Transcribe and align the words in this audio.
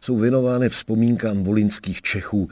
jsou 0.00 0.18
věnovány 0.18 0.68
vzpomínkám 0.68 1.42
volinských 1.42 2.02
Čechů, 2.02 2.48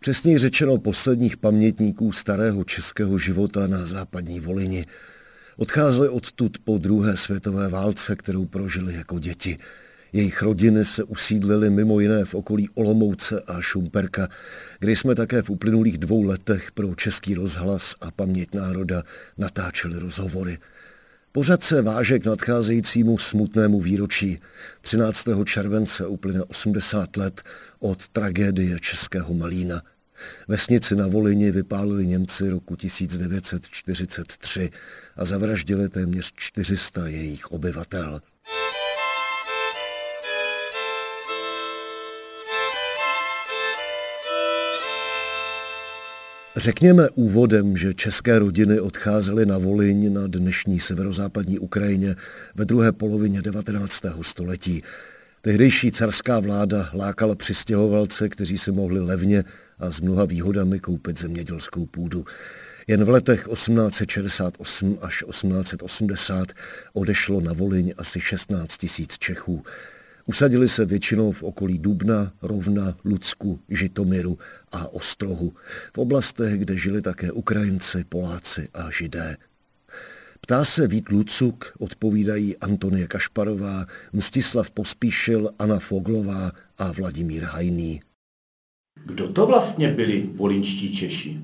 přesněji 0.00 0.38
řečeno 0.38 0.78
posledních 0.78 1.36
pamětníků 1.36 2.12
starého 2.12 2.64
českého 2.64 3.18
života 3.18 3.66
na 3.66 3.86
západní 3.86 4.40
Volini. 4.40 4.86
Odcházeli 5.56 6.08
odtud 6.08 6.58
po 6.64 6.78
druhé 6.78 7.16
světové 7.16 7.68
válce, 7.68 8.16
kterou 8.16 8.46
prožili 8.46 8.94
jako 8.94 9.18
děti. 9.18 9.58
Jejich 10.12 10.42
rodiny 10.42 10.84
se 10.84 11.04
usídlily 11.04 11.70
mimo 11.70 12.00
jiné 12.00 12.24
v 12.24 12.34
okolí 12.34 12.68
Olomouce 12.74 13.40
a 13.40 13.60
Šumperka, 13.60 14.28
kde 14.78 14.92
jsme 14.92 15.14
také 15.14 15.42
v 15.42 15.50
uplynulých 15.50 15.98
dvou 15.98 16.22
letech 16.22 16.72
pro 16.72 16.94
Český 16.94 17.34
rozhlas 17.34 17.94
a 18.00 18.10
Paměť 18.10 18.54
národa 18.54 19.02
natáčeli 19.38 19.98
rozhovory. 19.98 20.58
Pořad 21.38 21.64
se 21.64 21.82
váže 21.82 22.18
k 22.18 22.26
nadcházejícímu 22.26 23.18
smutnému 23.18 23.80
výročí. 23.80 24.40
13. 24.80 25.24
července 25.44 26.06
uplyne 26.06 26.42
80 26.42 27.16
let 27.16 27.42
od 27.78 28.08
tragédie 28.08 28.80
Českého 28.80 29.34
Malína. 29.34 29.82
Vesnici 30.48 30.96
na 30.96 31.06
Volini 31.06 31.50
vypálili 31.50 32.06
Němci 32.06 32.50
roku 32.50 32.76
1943 32.76 34.70
a 35.16 35.24
zavraždili 35.24 35.88
téměř 35.88 36.32
400 36.36 37.06
jejich 37.06 37.46
obyvatel. 37.52 38.20
Řekněme 46.58 47.08
úvodem, 47.10 47.76
že 47.76 47.94
české 47.94 48.38
rodiny 48.38 48.80
odcházely 48.80 49.46
na 49.46 49.58
Voliň 49.58 50.12
na 50.12 50.26
dnešní 50.26 50.80
severozápadní 50.80 51.58
Ukrajině 51.58 52.16
ve 52.54 52.64
druhé 52.64 52.92
polovině 52.92 53.42
19. 53.42 54.02
století. 54.22 54.82
Tehdejší 55.42 55.92
carská 55.92 56.40
vláda 56.40 56.90
lákala 56.94 57.34
přistěhovalce, 57.34 58.28
kteří 58.28 58.58
si 58.58 58.72
mohli 58.72 59.00
levně 59.00 59.44
a 59.78 59.90
s 59.90 60.00
mnoha 60.00 60.24
výhodami 60.24 60.80
koupit 60.80 61.18
zemědělskou 61.18 61.86
půdu. 61.86 62.24
Jen 62.86 63.04
v 63.04 63.08
letech 63.08 63.48
1868 63.52 64.98
až 65.02 65.24
1880 65.30 66.48
odešlo 66.92 67.40
na 67.40 67.52
Voliň 67.52 67.94
asi 67.98 68.20
16 68.20 68.76
tisíc 68.76 69.18
Čechů. 69.18 69.62
Usadili 70.28 70.68
se 70.68 70.84
většinou 70.84 71.32
v 71.32 71.42
okolí 71.42 71.78
Dubna, 71.78 72.32
Rovna, 72.42 72.96
Lucku, 73.04 73.60
Žitomiru 73.68 74.38
a 74.72 74.92
Ostrohu, 74.92 75.52
v 75.94 75.98
oblastech, 75.98 76.58
kde 76.58 76.76
žili 76.76 77.02
také 77.02 77.32
Ukrajinci, 77.32 78.04
Poláci 78.08 78.68
a 78.74 78.90
Židé. 78.90 79.36
Ptá 80.40 80.64
se 80.64 80.86
Vít 80.86 81.08
Lucuk, 81.08 81.74
odpovídají 81.78 82.56
Antonie 82.56 83.06
Kašparová, 83.06 83.86
Mstislav 84.12 84.70
Pospíšil, 84.70 85.50
Anna 85.58 85.78
Foglová 85.78 86.52
a 86.78 86.92
Vladimír 86.92 87.44
Hajný. 87.44 88.00
Kdo 89.04 89.28
to 89.28 89.46
vlastně 89.46 89.92
byli 89.92 90.30
volinští 90.34 90.96
Češi? 90.96 91.40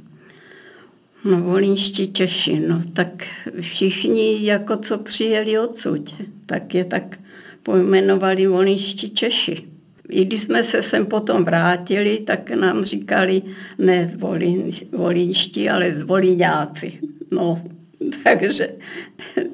No, 1.24 1.40
volinští 1.40 2.12
Češi, 2.12 2.60
no 2.60 2.82
tak 2.92 3.24
všichni, 3.60 4.46
jako 4.46 4.76
co 4.76 4.98
přijeli 4.98 5.58
odsud, 5.58 6.14
tak 6.46 6.74
je 6.74 6.84
tak 6.84 7.23
pojmenovali 7.64 8.46
volinští 8.46 9.10
Češi. 9.10 9.64
I 10.08 10.24
když 10.24 10.40
jsme 10.42 10.64
se 10.64 10.82
sem 10.82 11.06
potom 11.06 11.44
vrátili, 11.44 12.18
tak 12.26 12.50
nám 12.50 12.84
říkali 12.84 13.42
ne 13.78 14.08
zvolin, 14.12 14.70
volinští, 14.92 15.70
ale 15.70 15.94
zvoliňáci. 15.94 16.98
No, 17.30 17.62
takže 18.24 18.68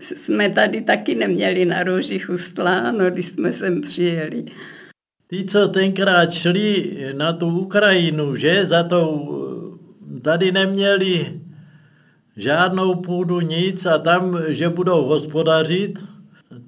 jsme 0.00 0.50
tady 0.50 0.81
taky 0.81 1.15
neměli 1.15 1.65
na 1.65 1.82
roži 1.82 2.19
chustlá, 2.19 2.93
no, 2.93 3.10
když 3.10 3.26
jsme 3.26 3.53
sem 3.53 3.81
přijeli. 3.81 4.44
Ty, 5.26 5.44
co 5.44 5.69
tenkrát 5.69 6.32
šli 6.32 6.97
na 7.16 7.32
tu 7.32 7.59
Ukrajinu, 7.59 8.37
že 8.37 8.66
za 8.66 8.82
to 8.82 9.26
tady 10.22 10.53
neměli 10.53 11.41
žádnou 12.37 12.94
půdu, 12.94 13.41
nic 13.41 13.87
a 13.87 13.99
tam, 13.99 14.38
že 14.49 14.69
budou 14.69 15.04
hospodařit, 15.04 15.99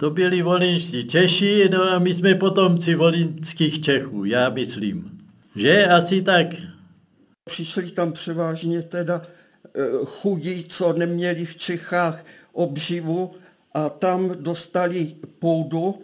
to 0.02 0.10
byli 0.10 0.42
volinští 0.42 1.06
Češi, 1.06 1.68
no 1.72 1.82
a 1.82 1.98
my 1.98 2.14
jsme 2.14 2.34
potomci 2.34 2.94
volinských 2.94 3.80
Čechů, 3.80 4.24
já 4.24 4.48
myslím. 4.48 5.18
Že 5.56 5.86
asi 5.86 6.22
tak. 6.22 6.46
Přišli 7.44 7.90
tam 7.90 8.12
převážně 8.12 8.82
teda 8.82 9.22
eh, 9.22 9.80
chudí, 10.04 10.64
co 10.64 10.92
neměli 10.92 11.44
v 11.44 11.56
Čechách 11.56 12.24
obživu 12.52 13.30
a 13.74 13.88
tam 13.88 14.34
dostali 14.40 15.14
půdu. 15.38 16.02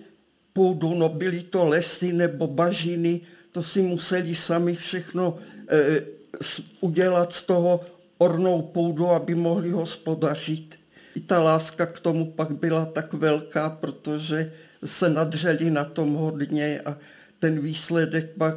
Půdu, 0.53 0.94
no 0.94 1.09
byly 1.09 1.42
to 1.42 1.66
lesy 1.66 2.12
nebo 2.12 2.47
bažiny, 2.47 3.20
to 3.53 3.62
si 3.62 3.82
museli 3.82 4.34
sami 4.34 4.75
všechno 4.75 5.34
eh, 5.69 6.03
udělat 6.80 7.32
z 7.32 7.42
toho 7.42 7.80
ornou 8.19 8.62
půdu, 8.62 9.10
aby 9.10 9.34
mohli 9.34 9.70
hospodařit 9.70 10.78
ta 11.28 11.39
láska 11.39 11.87
k 11.87 12.00
tomu 12.00 12.33
pak 12.33 12.50
byla 12.56 12.87
tak 12.87 13.12
velká, 13.12 13.71
protože 13.71 14.53
se 14.84 15.09
nadřeli 15.09 15.71
na 15.71 15.84
tom 15.84 16.15
hodně 16.15 16.81
a 16.81 16.97
ten 17.39 17.61
výsledek 17.61 18.31
pak 18.39 18.56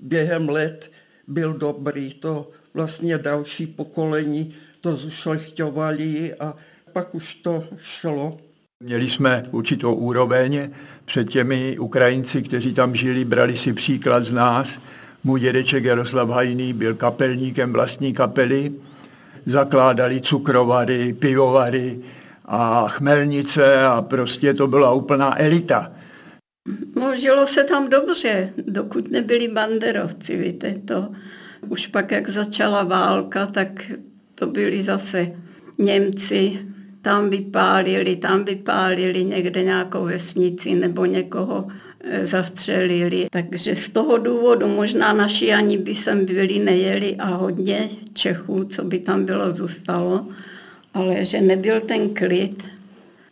během 0.00 0.48
let 0.48 0.90
byl 1.26 1.54
dobrý. 1.54 2.14
To 2.14 2.50
vlastně 2.74 3.18
další 3.18 3.66
pokolení 3.66 4.54
to 4.80 4.96
zušlechťovali 4.96 6.34
a 6.34 6.56
pak 6.92 7.14
už 7.14 7.34
to 7.34 7.64
šlo. 7.76 8.38
Měli 8.80 9.10
jsme 9.10 9.46
určitou 9.50 9.94
úroveň 9.94 10.70
před 11.04 11.30
těmi 11.30 11.78
Ukrajinci, 11.78 12.42
kteří 12.42 12.74
tam 12.74 12.94
žili, 12.94 13.24
brali 13.24 13.58
si 13.58 13.72
příklad 13.72 14.24
z 14.24 14.32
nás. 14.32 14.68
Můj 15.24 15.40
dědeček 15.40 15.84
Jaroslav 15.84 16.28
Hajný 16.28 16.72
byl 16.72 16.94
kapelníkem 16.94 17.72
vlastní 17.72 18.14
kapely 18.14 18.72
zakládali 19.46 20.20
cukrovary, 20.20 21.12
pivovary 21.12 22.00
a 22.44 22.88
chmelnice 22.88 23.84
a 23.84 24.02
prostě 24.02 24.54
to 24.54 24.66
byla 24.66 24.92
úplná 24.92 25.40
elita. 25.40 25.92
No, 26.96 27.16
žilo 27.16 27.46
se 27.46 27.64
tam 27.64 27.90
dobře, 27.90 28.52
dokud 28.66 29.10
nebyli 29.10 29.48
banderovci, 29.48 30.36
víte, 30.36 30.74
to 30.84 31.08
už 31.68 31.86
pak, 31.86 32.10
jak 32.10 32.30
začala 32.30 32.84
válka, 32.84 33.46
tak 33.46 33.68
to 34.34 34.46
byli 34.46 34.82
zase 34.82 35.32
Němci, 35.78 36.58
tam 37.02 37.30
vypálili, 37.30 38.16
tam 38.16 38.44
vypálili 38.44 39.24
někde 39.24 39.62
nějakou 39.62 40.04
vesnici 40.04 40.74
nebo 40.74 41.04
někoho 41.04 41.68
zastřelili. 42.22 43.26
Takže 43.30 43.74
z 43.74 43.88
toho 43.88 44.18
důvodu 44.18 44.68
možná 44.68 45.12
naši 45.12 45.52
ani 45.52 45.78
by 45.78 45.94
sem 45.94 46.24
byli 46.26 46.58
nejeli 46.58 47.16
a 47.16 47.26
hodně 47.26 47.88
Čechů, 48.12 48.64
co 48.64 48.84
by 48.84 48.98
tam 48.98 49.24
bylo, 49.24 49.54
zůstalo, 49.54 50.26
ale 50.94 51.24
že 51.24 51.40
nebyl 51.40 51.80
ten 51.80 52.14
klid, 52.14 52.64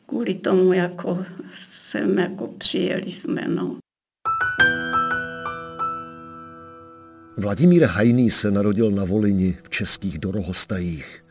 kvůli 0.06 0.34
tomu 0.34 0.72
jako 0.72 1.24
sem 1.90 2.18
jako 2.18 2.46
přijeli 2.46 3.12
jsme. 3.12 3.44
No. 3.48 3.76
Vladimír 7.36 7.84
Hajný 7.84 8.30
se 8.30 8.50
narodil 8.50 8.90
na 8.90 9.04
Volini 9.04 9.58
v 9.62 9.70
českých 9.70 10.18
Dorohostajích. 10.18 11.29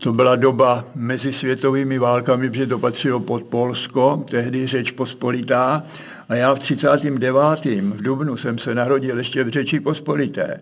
To 0.00 0.12
byla 0.12 0.36
doba 0.36 0.84
mezi 0.94 1.32
světovými 1.32 1.98
válkami, 1.98 2.50
protože 2.50 2.66
to 2.66 2.78
patřilo 2.78 3.20
pod 3.20 3.42
Polsko, 3.42 4.24
tehdy 4.30 4.66
řeč 4.66 4.90
pospolitá, 4.90 5.82
a 6.28 6.34
já 6.34 6.54
v 6.54 6.58
39. 6.58 7.64
v 7.64 8.02
Dubnu 8.02 8.36
jsem 8.36 8.58
se 8.58 8.74
narodil 8.74 9.18
ještě 9.18 9.44
v 9.44 9.48
Řeči 9.48 9.80
Pospolité. 9.80 10.60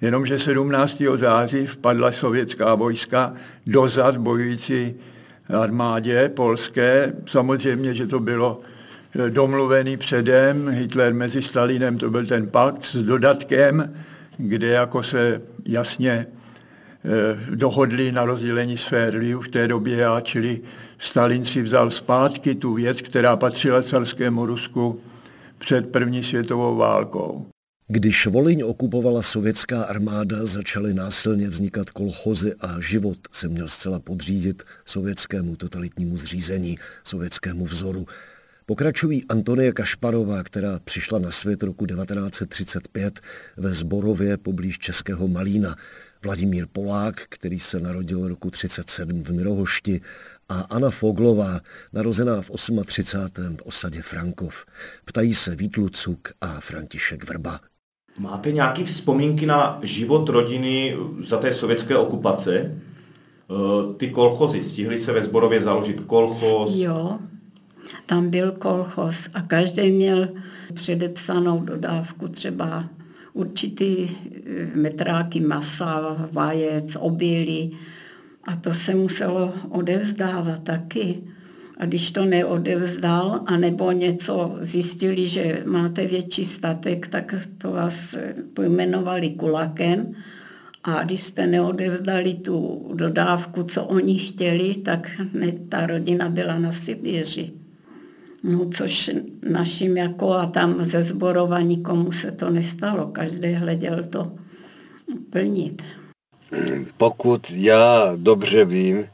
Jenomže 0.00 0.38
17. 0.38 1.02
září 1.16 1.66
vpadla 1.66 2.12
sovětská 2.12 2.74
vojska 2.74 3.32
dozad 3.66 4.16
bojující 4.16 4.94
armádě 5.48 6.28
polské. 6.28 7.12
Samozřejmě, 7.26 7.94
že 7.94 8.06
to 8.06 8.20
bylo 8.20 8.60
eh, 9.18 9.30
domluvený 9.30 9.96
předem. 9.96 10.68
Hitler 10.68 11.14
mezi 11.14 11.42
Stalinem, 11.42 11.98
to 11.98 12.10
byl 12.10 12.26
ten 12.26 12.46
pakt 12.46 12.84
s 12.84 12.96
dodatkem, 12.96 13.94
kde 14.36 14.66
jako 14.66 15.02
se 15.02 15.40
jasně 15.64 16.26
dohodli 17.54 18.12
na 18.12 18.24
rozdělení 18.24 18.78
sfér 18.78 19.20
v 19.40 19.48
té 19.48 19.68
době, 19.68 20.06
a 20.06 20.20
čili 20.20 20.60
Stalin 20.98 21.44
si 21.44 21.62
vzal 21.62 21.90
zpátky 21.90 22.54
tu 22.54 22.74
věc, 22.74 23.00
která 23.00 23.36
patřila 23.36 23.82
carskému 23.82 24.46
Rusku 24.46 25.00
před 25.58 25.92
první 25.92 26.24
světovou 26.24 26.76
válkou. 26.76 27.46
Když 27.90 28.26
Voliň 28.26 28.62
okupovala 28.66 29.22
sovětská 29.22 29.82
armáda, 29.82 30.46
začaly 30.46 30.94
násilně 30.94 31.48
vznikat 31.48 31.90
kolchozy 31.90 32.54
a 32.60 32.76
život 32.80 33.18
se 33.32 33.48
měl 33.48 33.68
zcela 33.68 34.00
podřídit 34.00 34.62
sovětskému 34.84 35.56
totalitnímu 35.56 36.16
zřízení, 36.16 36.78
sovětskému 37.04 37.64
vzoru. 37.64 38.06
Pokračují 38.66 39.24
Antonie 39.28 39.72
Kašparová, 39.72 40.42
která 40.42 40.78
přišla 40.84 41.18
na 41.18 41.30
svět 41.30 41.62
roku 41.62 41.86
1935 41.86 43.20
ve 43.56 43.74
Zborově 43.74 44.36
poblíž 44.36 44.78
Českého 44.78 45.28
Malína, 45.28 45.76
Vladimír 46.24 46.66
Polák, 46.72 47.22
který 47.28 47.60
se 47.60 47.80
narodil 47.80 48.28
roku 48.28 48.50
37 48.50 49.22
v 49.22 49.30
Mirohošti 49.30 50.00
a 50.48 50.60
Anna 50.60 50.90
Foglová, 50.90 51.60
narozená 51.92 52.42
v 52.42 52.50
38. 52.84 53.56
v 53.56 53.62
osadě 53.62 54.02
Frankov. 54.02 54.64
Ptají 55.04 55.34
se 55.34 55.56
Vít 55.56 55.76
Lucuk 55.76 56.28
a 56.40 56.60
František 56.60 57.28
Vrba. 57.28 57.60
Máte 58.18 58.52
nějaké 58.52 58.84
vzpomínky 58.84 59.46
na 59.46 59.78
život 59.82 60.28
rodiny 60.28 60.96
za 61.28 61.36
té 61.36 61.54
sovětské 61.54 61.96
okupace? 61.96 62.52
E, 62.56 62.74
ty 63.96 64.10
kolchozy, 64.10 64.64
stihly 64.64 64.98
se 64.98 65.12
ve 65.12 65.24
Zborově 65.24 65.62
založit 65.62 66.00
kolchoz? 66.00 66.70
Jo, 66.74 67.18
tam 68.06 68.30
byl 68.30 68.52
kolchoz 68.52 69.28
a 69.34 69.42
každý 69.42 69.90
měl 69.90 70.28
předepsanou 70.74 71.60
dodávku 71.60 72.28
třeba 72.28 72.84
určitý 73.38 73.92
e, 74.02 74.10
metráky 74.74 75.40
masa, 75.40 76.16
vajec, 76.32 76.96
obilí 76.98 77.78
a 78.44 78.56
to 78.56 78.74
se 78.74 78.94
muselo 78.94 79.54
odevzdávat 79.70 80.62
taky. 80.62 81.22
A 81.78 81.86
když 81.86 82.10
to 82.10 82.24
neodevzdal, 82.24 83.40
anebo 83.46 83.92
něco 83.92 84.58
zjistili, 84.60 85.28
že 85.28 85.62
máte 85.66 86.06
větší 86.06 86.44
statek, 86.44 87.06
tak 87.08 87.34
to 87.58 87.70
vás 87.70 88.14
pojmenovali 88.54 89.30
kulakem. 89.30 90.14
A 90.84 91.02
když 91.02 91.22
jste 91.22 91.46
neodevzdali 91.46 92.34
tu 92.34 92.88
dodávku, 92.94 93.62
co 93.62 93.84
oni 93.84 94.18
chtěli, 94.18 94.74
tak 94.74 95.10
ta 95.68 95.86
rodina 95.86 96.28
byla 96.28 96.58
na 96.58 96.72
Sibíři. 96.72 97.57
No, 98.48 98.70
což 98.70 99.10
našim 99.50 99.96
jako 99.96 100.32
a 100.32 100.46
tam 100.46 100.84
ze 100.84 101.02
zborova 101.02 101.60
nikomu 101.60 102.12
se 102.12 102.32
to 102.32 102.50
nestalo. 102.50 103.06
Každý 103.06 103.52
hleděl 103.52 104.04
to 104.04 104.32
plnit. 105.30 105.82
Pokud 106.96 107.50
já 107.50 108.12
dobře 108.16 108.64
vím, 108.64 109.06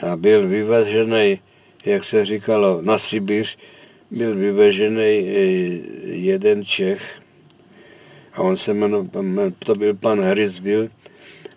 a 0.00 0.16
byl 0.16 0.48
vyvažený 0.48 1.38
jak 1.84 2.04
se 2.04 2.24
říkalo, 2.24 2.82
na 2.82 2.98
Sibiř 2.98 3.58
byl 4.10 4.34
vyvežený 4.34 5.02
eh, 5.02 5.40
jeden 6.04 6.64
Čech 6.64 7.20
a 8.32 8.42
on 8.42 8.56
se 8.56 8.74
jmenoval, 8.74 9.08
to 9.58 9.74
byl 9.74 9.94
pan 9.94 10.20
Hryzbil 10.20 10.88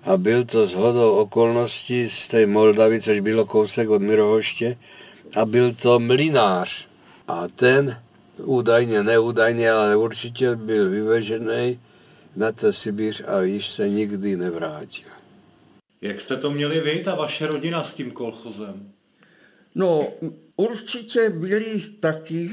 a 0.03 0.17
byl 0.17 0.43
to 0.43 0.67
z 0.67 0.73
hodou 0.73 1.11
okolností 1.11 2.09
z 2.09 2.27
té 2.27 2.45
Moldavy, 2.45 3.01
což 3.01 3.19
bylo 3.19 3.45
kousek 3.45 3.89
od 3.89 4.01
Mirohoště 4.01 4.77
a 5.35 5.45
byl 5.45 5.73
to 5.73 5.99
mlinář. 5.99 6.87
A 7.27 7.47
ten 7.47 7.97
údajně, 8.37 9.03
neúdajně, 9.03 9.71
ale 9.71 9.95
určitě 9.95 10.55
byl 10.55 10.89
vyvežený 10.89 11.79
na 12.35 12.51
to 12.51 12.73
Sibiř 12.73 13.23
a 13.27 13.41
již 13.41 13.69
se 13.69 13.89
nikdy 13.89 14.35
nevrátil. 14.35 15.07
Jak 16.01 16.21
jste 16.21 16.37
to 16.37 16.51
měli 16.51 16.81
vy, 16.81 16.99
ta 16.99 17.15
vaše 17.15 17.47
rodina 17.47 17.83
s 17.83 17.93
tím 17.93 18.11
kolchozem? 18.11 18.91
No, 19.75 20.07
určitě 20.55 21.29
byli 21.29 21.81
taky, 21.99 22.51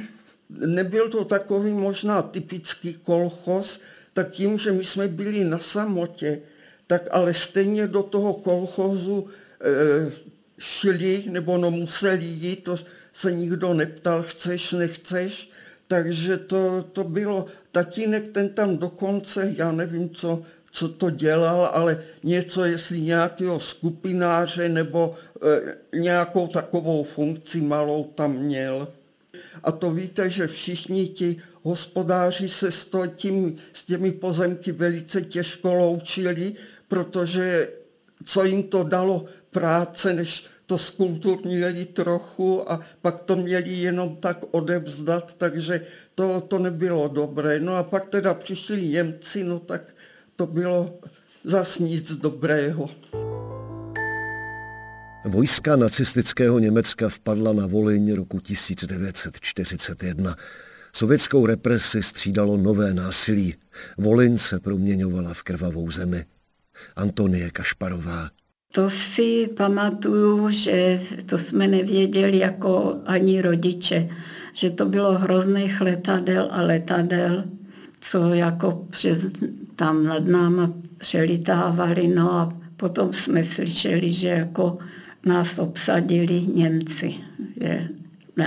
nebyl 0.51 1.09
to 1.09 1.25
takový 1.25 1.73
možná 1.73 2.23
typický 2.23 2.95
kolchoz, 2.95 3.81
tak 4.13 4.31
tím, 4.31 4.59
že 4.59 4.73
my 4.73 4.85
jsme 4.85 5.09
byli 5.09 5.45
na 5.45 5.59
samotě, 5.59 6.43
tak 6.87 7.03
ale 7.11 7.35
stejně 7.35 7.87
do 7.87 8.03
toho 8.03 8.35
kolchozu 8.35 9.29
e, 9.61 10.13
šli, 10.59 11.25
nebo 11.27 11.59
no 11.59 11.71
museli 11.71 12.25
jít, 12.25 12.65
to 12.65 12.77
se 13.13 13.33
nikdo 13.33 13.75
neptal, 13.75 14.23
chceš, 14.23 14.73
nechceš, 14.73 15.51
takže 15.89 16.37
to, 16.37 16.83
to 16.93 17.05
bylo, 17.05 17.47
tatínek 17.73 18.33
ten 18.33 18.49
tam 18.49 18.77
dokonce, 18.77 19.55
já 19.57 19.73
nevím, 19.73 20.11
co, 20.11 20.43
co 20.73 20.89
to 20.89 21.11
dělal, 21.11 21.71
ale 21.73 22.03
něco, 22.23 22.65
jestli 22.65 23.01
nějakého 23.01 23.61
skupináře 23.61 24.69
nebo 24.69 25.15
e, 25.93 25.99
nějakou 25.99 26.47
takovou 26.47 27.05
funkci 27.05 27.61
malou 27.61 28.05
tam 28.05 28.33
měl. 28.33 28.89
A 29.63 29.73
to 29.73 29.91
víte, 29.91 30.31
že 30.31 30.47
všichni 30.47 31.09
ti 31.09 31.43
hospodáři 31.63 32.49
se 32.49 32.73
s, 32.73 32.85
to, 32.85 33.07
tím, 33.07 33.57
s 33.73 33.85
těmi 33.85 34.13
pozemky 34.13 34.73
velice 34.73 35.23
těžko 35.23 35.75
loučili, 35.75 36.53
protože 36.89 37.69
co 38.25 38.45
jim 38.45 38.63
to 38.63 38.83
dalo 38.83 39.25
práce, 39.51 40.13
než 40.13 40.45
to 40.71 40.79
skulturnili 40.79 41.85
trochu 41.85 42.73
a 42.73 42.81
pak 43.03 43.21
to 43.23 43.37
měli 43.37 43.73
jenom 43.73 44.17
tak 44.17 44.39
odevzdat, 44.51 45.35
takže 45.35 45.81
to, 46.15 46.41
to 46.41 46.59
nebylo 46.59 47.09
dobré. 47.09 47.61
No 47.61 47.77
a 47.77 47.83
pak 47.83 48.09
teda 48.09 48.35
přišli 48.35 48.89
Němci, 48.89 49.45
no 49.45 49.59
tak 49.59 49.83
to 50.37 50.47
bylo 50.47 50.99
zas 51.45 51.79
nic 51.79 52.13
dobrého. 52.17 52.91
Vojska 55.25 55.77
nacistického 55.77 56.59
Německa 56.59 57.09
vpadla 57.09 57.53
na 57.53 57.67
Volyň 57.67 58.15
roku 58.15 58.41
1941. 58.41 60.37
Sovětskou 60.93 61.47
represi 61.47 62.03
střídalo 62.03 62.57
nové 62.57 62.95
násilí. 62.95 63.55
Volyň 63.99 64.39
se 64.39 64.61
proměňovala 64.61 65.35
v 65.35 65.43
krvavou 65.43 65.91
zemi. 65.91 66.25
Antonie 66.97 67.51
Kašparová. 67.51 68.40
To 68.71 68.91
si 68.91 69.51
pamatuju, 69.57 70.51
že 70.51 71.01
to 71.27 71.39
jsme 71.39 71.69
nevěděli 71.69 72.39
jako 72.39 72.97
ani 73.07 73.43
rodiče, 73.43 74.09
že 74.55 74.71
to 74.71 74.87
bylo 74.87 75.19
hrozných 75.19 75.81
letadel 75.81 76.49
a 76.51 76.63
letadel 76.63 77.45
co 78.01 78.35
jako 78.35 78.87
přes, 78.91 79.19
tam 79.77 80.05
nad 80.05 80.27
náma 80.27 80.73
přelitávali, 80.99 82.09
no 82.09 82.33
a 82.33 82.53
potom 82.77 83.13
jsme 83.13 83.45
slyšeli, 83.45 84.13
že 84.13 84.29
jako 84.29 84.79
nás 85.27 85.59
obsadili 85.59 86.47
Němci. 86.55 87.15
Že, 87.61 87.89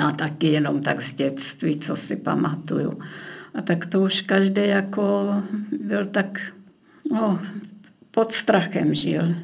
a 0.01 0.11
taky 0.11 0.47
jenom 0.47 0.81
tak 0.81 1.01
z 1.01 1.13
dětství, 1.13 1.79
co 1.79 1.95
si 1.95 2.15
pamatuju. 2.15 2.99
A 3.53 3.61
tak 3.61 3.85
to 3.85 4.01
už 4.01 4.21
každý 4.21 4.67
jako 4.67 5.33
byl 5.81 6.05
tak, 6.05 6.39
no, 7.11 7.39
pod 8.11 8.31
strachem 8.31 8.93
žil. 8.93 9.35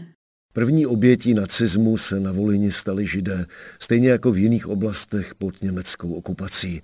První 0.54 0.86
obětí 0.86 1.34
nacismu 1.34 1.98
se 1.98 2.20
na 2.20 2.32
Volini 2.32 2.72
stali 2.72 3.08
židé, 3.08 3.46
stejně 3.80 4.10
jako 4.10 4.32
v 4.32 4.38
jiných 4.38 4.68
oblastech 4.68 5.36
pod 5.36 5.62
německou 5.62 6.14
okupací. 6.14 6.82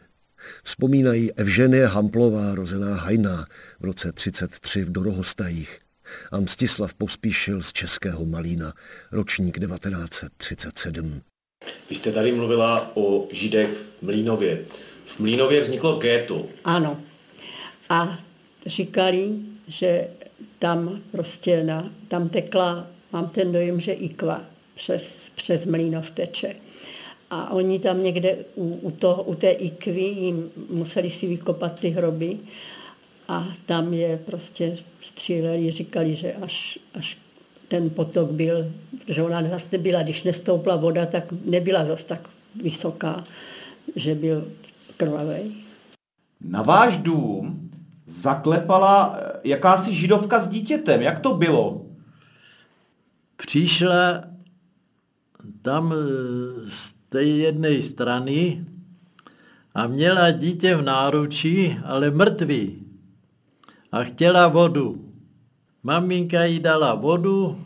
Vzpomínají 0.64 1.34
Evženie 1.34 1.86
Hamplová, 1.86 2.56
rozená 2.56 2.96
Hajná 2.96 3.46
v 3.80 3.86
roce 3.86 4.12
33 4.12 4.84
v 4.84 4.92
Dorohostajích 4.92 5.80
a 6.32 6.40
Mstislav 6.40 6.94
Pospíšil 6.94 7.62
z 7.62 7.74
Českého 7.74 8.26
Malína, 8.26 8.74
ročník 9.12 9.60
1937. 9.60 11.22
Vy 11.90 11.96
jste 11.96 12.12
tady 12.12 12.32
mluvila 12.32 12.92
o 12.94 13.28
Židech 13.32 13.70
v 13.70 14.02
Mlínově. 14.02 14.66
V 15.06 15.20
Mlínově 15.20 15.62
vzniklo 15.62 15.98
géto. 16.00 16.48
Ano. 16.64 17.02
A 17.90 18.20
říkali, 18.66 19.30
že 19.68 20.08
tam 20.60 21.02
prostě 21.12 21.64
na, 21.64 21.92
tam 22.08 22.30
tekla, 22.30 22.88
mám 23.16 23.28
ten 23.28 23.52
dojem, 23.52 23.80
že 23.80 23.92
ikva 23.92 24.42
přes, 24.76 25.32
přes 25.36 25.66
Mlínov 25.66 26.12
teče. 26.12 26.56
A 27.30 27.52
oni 27.52 27.80
tam 27.80 28.04
někde 28.04 28.36
u, 28.56 28.80
u, 28.82 28.92
to, 28.92 29.24
u 29.24 29.36
té 29.36 29.52
ikvy 29.52 30.02
jim 30.02 30.52
museli 30.70 31.10
si 31.10 31.28
vykopat 31.28 31.80
ty 31.80 31.90
hroby 31.90 32.38
a 33.28 33.48
tam 33.66 33.94
je 33.94 34.20
prostě 34.26 34.78
stříleli, 35.02 35.72
říkali, 35.72 36.16
že 36.16 36.34
až, 36.34 36.80
až 36.94 37.18
ten 37.68 37.90
potok 37.90 38.32
byl, 38.32 38.72
že 39.08 39.24
ona 39.24 39.50
zase 39.50 39.68
nebyla, 39.72 40.04
když 40.04 40.24
nestoupla 40.24 40.76
voda, 40.76 41.06
tak 41.06 41.24
nebyla 41.46 41.86
zase 41.86 42.06
tak 42.06 42.30
vysoká, 42.64 43.24
že 43.96 44.16
byl 44.16 44.48
krvavý. 44.98 45.64
Na 46.42 46.62
váš 46.62 46.98
dům 46.98 47.70
zaklepala 48.08 49.18
eh, 49.18 49.40
jakási 49.44 49.96
židovka 49.96 50.40
s 50.40 50.48
dítětem. 50.48 51.02
Jak 51.02 51.20
to 51.20 51.34
bylo? 51.34 51.85
Přišla 53.36 54.24
tam 55.62 55.94
z 56.68 56.94
té 57.10 57.24
jedné 57.24 57.82
strany 57.82 58.66
a 59.76 59.88
měla 59.88 60.32
dítě 60.32 60.76
v 60.76 60.82
náručí, 60.82 61.78
ale 61.86 62.12
mrtvý. 62.12 62.84
A 63.92 64.04
chtěla 64.04 64.48
vodu. 64.48 65.12
Maminka 65.84 66.44
jí 66.44 66.60
dala 66.60 66.96
vodu 66.96 67.60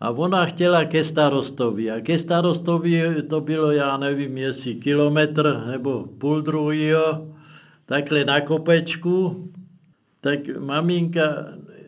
a 0.00 0.10
ona 0.10 0.46
chtěla 0.46 0.84
ke 0.84 1.04
starostovi. 1.04 1.90
A 1.90 2.00
ke 2.00 2.18
starostovi 2.18 3.22
to 3.22 3.40
bylo, 3.40 3.70
já 3.70 3.96
nevím, 3.96 4.38
jestli 4.38 4.74
kilometr 4.74 5.64
nebo 5.70 6.04
půl 6.18 6.40
druhýho, 6.40 7.34
takhle 7.86 8.24
na 8.24 8.40
kopečku. 8.40 9.46
tak 10.20 10.40
maminka, 10.58 11.22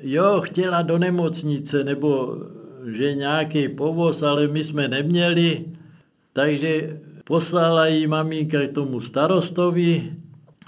jo, 0.00 0.40
chtěla 0.40 0.82
do 0.82 0.98
nemocnice, 0.98 1.84
nebo 1.84 2.36
že 2.86 3.14
nějaký 3.14 3.68
povoz, 3.68 4.22
ale 4.22 4.48
my 4.48 4.64
jsme 4.64 4.88
neměli, 4.88 5.64
takže 6.32 7.00
poslala 7.24 7.86
jí 7.86 8.06
maminka 8.06 8.58
k 8.66 8.72
tomu 8.72 9.00
starostovi 9.00 10.12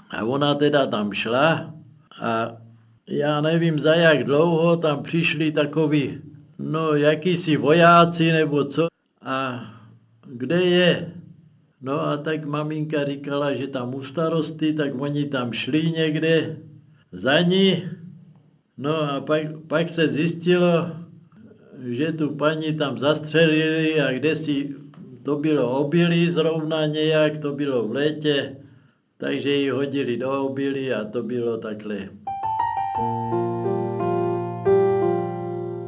a 0.09 0.23
ona 0.23 0.55
teda 0.55 0.87
tam 0.87 1.13
šla 1.13 1.73
a 2.21 2.57
já 3.09 3.41
nevím 3.41 3.79
za 3.79 3.95
jak 3.95 4.23
dlouho 4.23 4.77
tam 4.77 5.03
přišli 5.03 5.51
takový, 5.51 6.17
no 6.59 6.93
jakýsi 6.93 7.57
vojáci 7.57 8.31
nebo 8.31 8.65
co 8.65 8.87
a 9.21 9.65
kde 10.27 10.63
je? 10.63 11.13
No 11.81 12.01
a 12.01 12.17
tak 12.17 12.45
maminka 12.45 13.05
říkala, 13.05 13.53
že 13.53 13.67
tam 13.67 13.95
u 13.95 14.03
starosty, 14.03 14.73
tak 14.73 15.01
oni 15.01 15.25
tam 15.25 15.53
šli 15.53 15.91
někde 15.91 16.57
za 17.11 17.41
ní. 17.41 17.83
No 18.77 19.11
a 19.11 19.21
pak, 19.21 19.41
pak 19.67 19.89
se 19.89 20.07
zjistilo, 20.07 20.91
že 21.83 22.11
tu 22.11 22.35
paní 22.35 22.73
tam 22.73 22.99
zastřelili 22.99 24.01
a 24.01 24.11
kde 24.11 24.35
si 24.35 24.75
to 25.23 25.35
bylo 25.35 25.79
obilí 25.79 26.31
zrovna 26.31 26.85
nějak, 26.85 27.37
to 27.37 27.53
bylo 27.53 27.87
v 27.87 27.91
létě, 27.91 28.55
takže 29.17 29.49
ji 29.49 29.69
hodili 29.69 30.17
do 30.17 30.45
obilí 30.45 30.93
a 30.93 31.03
to 31.03 31.23
bylo 31.23 31.57
takhle. 31.57 32.09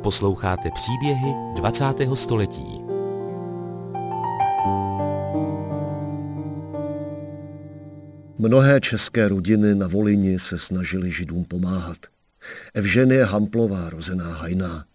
Posloucháte 0.04 0.70
příběhy 0.74 1.34
20. 1.56 1.86
století. 2.14 2.82
Mnohé 8.40 8.82
české 8.82 9.28
rodiny 9.28 9.76
na 9.76 9.88
Volini 9.88 10.40
se 10.40 10.60
snažili 10.60 11.12
židům 11.12 11.46
pomáhat. 11.46 11.98
Evženie 12.74 13.24
Hamplová, 13.24 13.90
rozená 13.90 14.34
Hajná. 14.34 14.86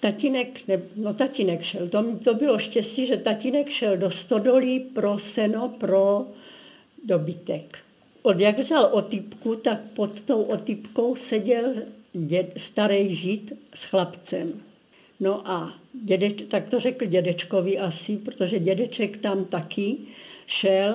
Tatínek, 0.00 0.68
ne, 0.68 0.82
no 0.96 1.14
tatínek 1.14 1.62
šel, 1.62 1.88
to, 1.88 2.04
to 2.24 2.34
bylo 2.34 2.58
štěstí, 2.58 3.06
že 3.06 3.16
tatínek 3.16 3.70
šel 3.70 3.96
do 3.96 4.10
stodolí 4.10 4.80
pro 4.80 5.18
seno, 5.18 5.68
pro 5.68 6.26
dobytek. 7.04 7.78
Od 8.22 8.40
jak 8.40 8.58
vzal 8.58 8.88
otýpku, 8.92 9.56
tak 9.56 9.80
pod 9.94 10.20
tou 10.20 10.42
otýpkou 10.42 11.16
seděl 11.16 11.74
děd, 12.12 12.52
starý 12.56 13.14
žid 13.14 13.52
s 13.74 13.84
chlapcem. 13.84 14.62
No 15.20 15.50
a 15.50 15.74
dědeč, 16.04 16.42
tak 16.48 16.68
to 16.68 16.80
řekl 16.80 17.06
dědečkovi 17.06 17.78
asi, 17.78 18.16
protože 18.16 18.58
dědeček 18.58 19.16
tam 19.16 19.44
taky 19.44 19.96
šel 20.46 20.94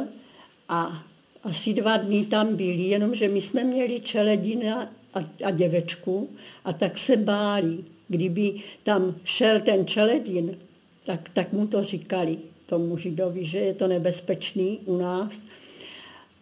a 0.70 1.04
asi 1.44 1.74
dva 1.74 1.98
dny 1.98 2.26
tam 2.26 2.56
byli, 2.56 2.84
jenomže 2.84 3.28
my 3.28 3.42
jsme 3.42 3.64
měli 3.64 4.02
čeledina 4.02 4.92
a, 5.14 5.20
a 5.44 5.52
děvečku 5.52 6.30
a 6.66 6.74
tak 6.74 6.98
se 6.98 7.18
báli. 7.18 7.78
Kdyby 8.08 8.54
tam 8.84 9.16
šel 9.24 9.60
ten 9.60 9.88
čeledin, 9.88 10.58
tak, 11.06 11.30
tak 11.34 11.54
mu 11.54 11.68
to 11.68 11.84
říkali 11.84 12.38
tomu 12.66 12.98
židovi, 12.98 13.46
že 13.46 13.58
je 13.58 13.74
to 13.74 13.88
nebezpečný 13.88 14.80
u 14.86 14.98
nás. 14.98 15.34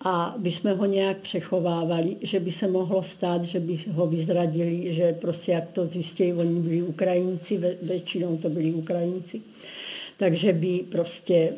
A 0.05 0.35
by 0.37 0.51
jsme 0.51 0.73
ho 0.73 0.85
nějak 0.85 1.17
přechovávali, 1.17 2.17
že 2.21 2.39
by 2.39 2.51
se 2.51 2.67
mohlo 2.67 3.03
stát, 3.03 3.45
že 3.45 3.59
by 3.59 3.77
ho 3.91 4.07
vyzradili, 4.07 4.93
že 4.93 5.13
prostě 5.13 5.51
jak 5.51 5.71
to 5.71 5.87
zjistí, 5.87 6.33
oni 6.33 6.59
byli 6.59 6.83
Ukrajinci, 6.83 7.61
většinou 7.81 8.37
to 8.37 8.49
byli 8.49 8.73
Ukrajinci, 8.73 9.41
takže 10.17 10.53
by 10.53 10.85
prostě 10.91 11.53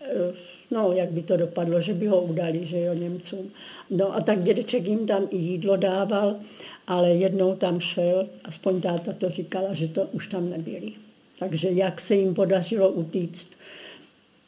eh, 0.00 0.32
no, 0.70 0.92
jak 0.92 1.10
by 1.10 1.22
to 1.22 1.36
dopadlo, 1.36 1.80
že 1.80 1.94
by 1.94 2.06
ho 2.06 2.20
udali, 2.20 2.66
že 2.66 2.80
jo, 2.80 2.94
Němcům. 2.94 3.50
No 3.90 4.16
a 4.16 4.20
tak 4.20 4.42
dědeček 4.42 4.86
jim 4.86 5.06
tam 5.06 5.28
i 5.30 5.36
jídlo 5.36 5.76
dával, 5.76 6.36
ale 6.86 7.10
jednou 7.10 7.56
tam 7.56 7.80
šel, 7.80 8.26
aspoň 8.44 8.80
táta 8.80 9.12
to 9.12 9.30
říkala, 9.30 9.74
že 9.74 9.88
to 9.88 10.02
už 10.02 10.26
tam 10.26 10.50
nebyli. 10.50 10.92
Takže 11.38 11.68
jak 11.70 12.00
se 12.00 12.14
jim 12.14 12.34
podařilo 12.34 12.88
utíct, 12.90 13.48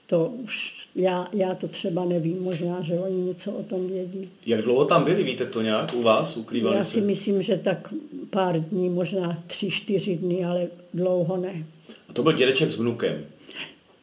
to 0.06 0.26
už 0.26 0.72
já, 0.94 1.28
já 1.32 1.54
to 1.54 1.68
třeba 1.68 2.04
nevím, 2.04 2.42
možná, 2.42 2.82
že 2.82 2.94
oni 2.94 3.22
něco 3.22 3.52
o 3.52 3.62
tom 3.62 3.88
vědí. 3.88 4.30
Jak 4.46 4.62
dlouho 4.62 4.84
tam 4.84 5.04
byli, 5.04 5.22
víte 5.22 5.46
to 5.46 5.62
nějak 5.62 5.94
u 5.94 6.02
vás? 6.02 6.36
Ukrývali 6.36 6.76
já 6.76 6.84
si 6.84 6.90
se? 6.90 7.00
myslím, 7.00 7.42
že 7.42 7.56
tak 7.56 7.94
pár 8.30 8.60
dní, 8.60 8.90
možná 8.90 9.42
tři, 9.46 9.70
čtyři 9.70 10.16
dny, 10.16 10.44
ale 10.44 10.66
dlouho 10.94 11.36
ne. 11.36 11.66
A 12.08 12.12
to 12.12 12.22
byl 12.22 12.32
dědeček 12.32 12.70
s 12.70 12.76
vnukem? 12.76 13.26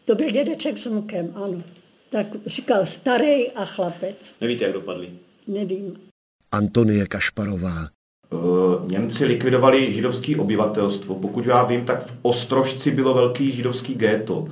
To 0.06 0.16
byl 0.16 0.32
dědeček 0.32 0.78
s 0.78 0.86
vnukem, 0.86 1.32
ano 1.36 1.64
tak 2.14 2.28
říkal 2.46 2.86
starý 2.86 3.52
a 3.52 3.66
chlapec. 3.66 4.36
Nevíte, 4.42 4.64
jak 4.64 4.74
dopadli? 4.74 5.10
Nevím. 5.48 6.00
Antonie 6.52 7.06
Kašparová. 7.06 7.90
E, 8.34 8.92
Němci 8.92 9.26
likvidovali 9.26 9.94
židovské 9.94 10.36
obyvatelstvo. 10.38 11.16
Pokud 11.16 11.46
já 11.46 11.64
vím, 11.64 11.86
tak 11.86 12.08
v 12.08 12.18
Ostrožci 12.22 12.92
bylo 12.92 13.14
velký 13.14 13.52
židovský 13.52 13.96
ghetto. 13.96 14.48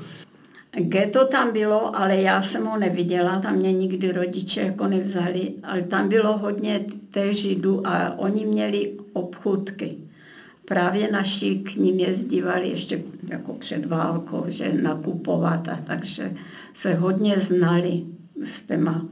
Ghetto 0.71 1.25
tam 1.25 1.53
bylo, 1.53 1.95
ale 1.95 2.21
já 2.21 2.43
jsem 2.43 2.65
ho 2.65 2.77
neviděla, 2.79 3.39
tam 3.39 3.55
mě 3.55 3.73
nikdy 3.73 4.11
rodiče 4.11 4.61
jako 4.61 4.87
nevzali, 4.87 5.53
ale 5.63 5.81
tam 5.81 6.09
bylo 6.09 6.37
hodně 6.37 6.85
té 7.11 7.33
židů 7.33 7.87
a 7.87 8.19
oni 8.19 8.45
měli 8.45 8.91
obchůdky 9.13 9.97
právě 10.71 11.11
naši 11.11 11.55
k 11.55 11.75
ním 11.75 11.99
jezdívali 11.99 12.69
ještě 12.69 13.03
jako 13.27 13.53
před 13.53 13.85
válkou, 13.85 14.45
že 14.47 14.73
nakupovat 14.73 15.67
a 15.67 15.79
takže 15.87 16.33
se 16.73 16.93
hodně 16.93 17.35
znali 17.39 18.03
s 18.45 18.63
těma 18.63 19.05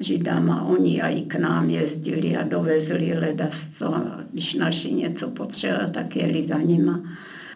židama. 0.00 0.64
Oni 0.64 1.02
i 1.02 1.22
k 1.22 1.34
nám 1.34 1.70
jezdili 1.70 2.36
a 2.36 2.42
dovezli 2.42 3.18
ledasco. 3.18 3.94
Když 4.32 4.54
naši 4.54 4.92
něco 4.92 5.30
potřebovali, 5.30 5.90
tak 5.90 6.16
jeli 6.16 6.46
za 6.46 6.58
nima. 6.58 7.02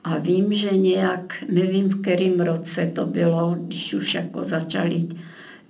A 0.04 0.18
vím, 0.18 0.52
že 0.52 0.76
nějak, 0.76 1.44
nevím 1.50 1.88
v 1.88 2.00
kterém 2.00 2.40
roce 2.40 2.90
to 2.94 3.06
bylo, 3.06 3.56
když 3.60 3.94
už 3.94 4.14
jako 4.14 4.44
začali 4.44 5.08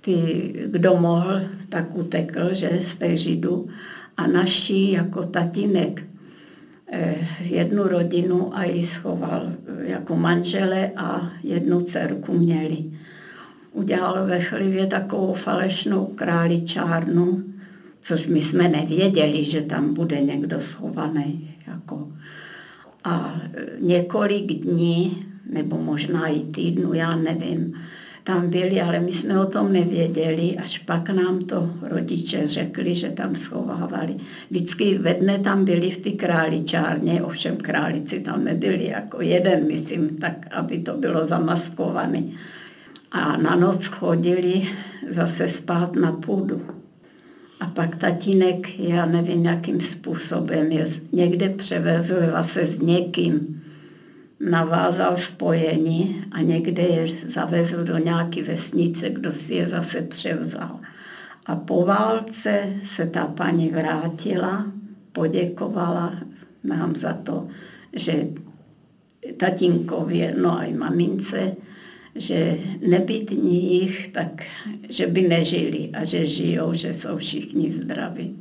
ty, 0.01 0.53
kdo 0.65 0.95
mohl, 0.97 1.41
tak 1.69 1.97
utekl, 1.97 2.53
že 2.53 2.79
z 2.81 2.95
té 2.95 3.17
židu. 3.17 3.67
A 4.17 4.27
naši 4.27 4.91
jako 4.91 5.23
tatínek 5.23 6.03
Eh, 6.95 7.27
jednu 7.39 7.83
rodinu 7.83 8.57
a 8.57 8.63
ji 8.63 8.87
schoval 8.87 9.49
eh, 9.49 9.91
jako 9.91 10.15
manžele 10.15 10.91
a 10.95 11.31
jednu 11.43 11.81
dcerku 11.81 12.37
měli. 12.37 12.91
Udělal 13.73 14.25
ve 14.25 14.39
chlivě 14.39 14.87
takovou 14.87 15.33
falešnou 15.33 16.05
králičárnu, 16.05 17.43
což 18.01 18.27
my 18.27 18.41
jsme 18.41 18.67
nevěděli, 18.67 19.43
že 19.43 19.61
tam 19.61 19.93
bude 19.93 20.21
někdo 20.21 20.61
schovaný. 20.61 21.55
Jako. 21.67 22.07
A 23.03 23.41
několik 23.79 24.53
dní, 24.53 25.25
nebo 25.49 25.77
možná 25.77 26.27
i 26.27 26.39
týdnu, 26.39 26.93
já 26.93 27.15
nevím, 27.15 27.73
tam 28.23 28.49
byli, 28.49 28.81
ale 28.81 28.99
my 28.99 29.13
jsme 29.13 29.39
o 29.39 29.45
tom 29.45 29.73
nevěděli, 29.73 30.57
až 30.57 30.79
pak 30.79 31.09
nám 31.09 31.39
to 31.39 31.73
rodiče 31.81 32.47
řekli, 32.47 32.95
že 32.95 33.09
tam 33.09 33.35
schovávali. 33.35 34.15
Vždycky 34.49 34.97
ve 34.97 35.13
dne 35.13 35.39
tam 35.39 35.65
byli 35.65 35.91
v 35.91 35.97
ty 35.97 36.11
králičárně, 36.11 37.23
ovšem 37.23 37.57
králici 37.57 38.19
tam 38.19 38.43
nebyli, 38.43 38.87
jako 38.89 39.21
jeden, 39.21 39.67
myslím, 39.67 40.17
tak, 40.17 40.47
aby 40.51 40.79
to 40.79 40.93
bylo 40.93 41.27
zamaskované. 41.27 42.23
A 43.13 43.37
na 43.37 43.55
noc 43.55 43.85
chodili 43.85 44.67
zase 45.09 45.47
spát 45.47 45.95
na 45.95 46.11
půdu. 46.11 46.61
A 47.59 47.67
pak 47.67 47.95
tatínek, 47.95 48.79
já 48.79 49.05
nevím, 49.05 49.45
jakým 49.45 49.81
způsobem 49.81 50.71
je 50.71 50.87
někde 51.11 51.49
převezl 51.49 52.15
zase 52.31 52.67
s 52.67 52.79
někým 52.79 53.61
navázal 54.39 55.17
spojení 55.17 56.25
a 56.31 56.41
někde 56.41 56.81
je 56.81 57.07
zavezl 57.27 57.83
do 57.83 57.97
nějaké 57.97 58.43
vesnice, 58.43 59.09
kdo 59.09 59.33
si 59.33 59.55
je 59.55 59.67
zase 59.67 60.01
převzal. 60.01 60.79
A 61.45 61.55
po 61.55 61.85
válce 61.85 62.73
se 62.85 63.05
ta 63.05 63.25
paní 63.25 63.69
vrátila, 63.69 64.65
poděkovala 65.11 66.13
nám 66.63 66.95
za 66.95 67.13
to, 67.13 67.47
že 67.93 68.27
tatínkovi, 69.37 70.33
no 70.41 70.59
a 70.59 70.63
i 70.63 70.73
mamince, 70.73 71.55
že 72.15 72.57
nebyt 72.87 73.31
jich, 73.31 74.07
tak 74.13 74.43
že 74.89 75.07
by 75.07 75.21
nežili 75.21 75.89
a 75.93 76.03
že 76.03 76.25
žijou, 76.25 76.73
že 76.73 76.93
jsou 76.93 77.17
všichni 77.17 77.71
zdraví. 77.71 78.35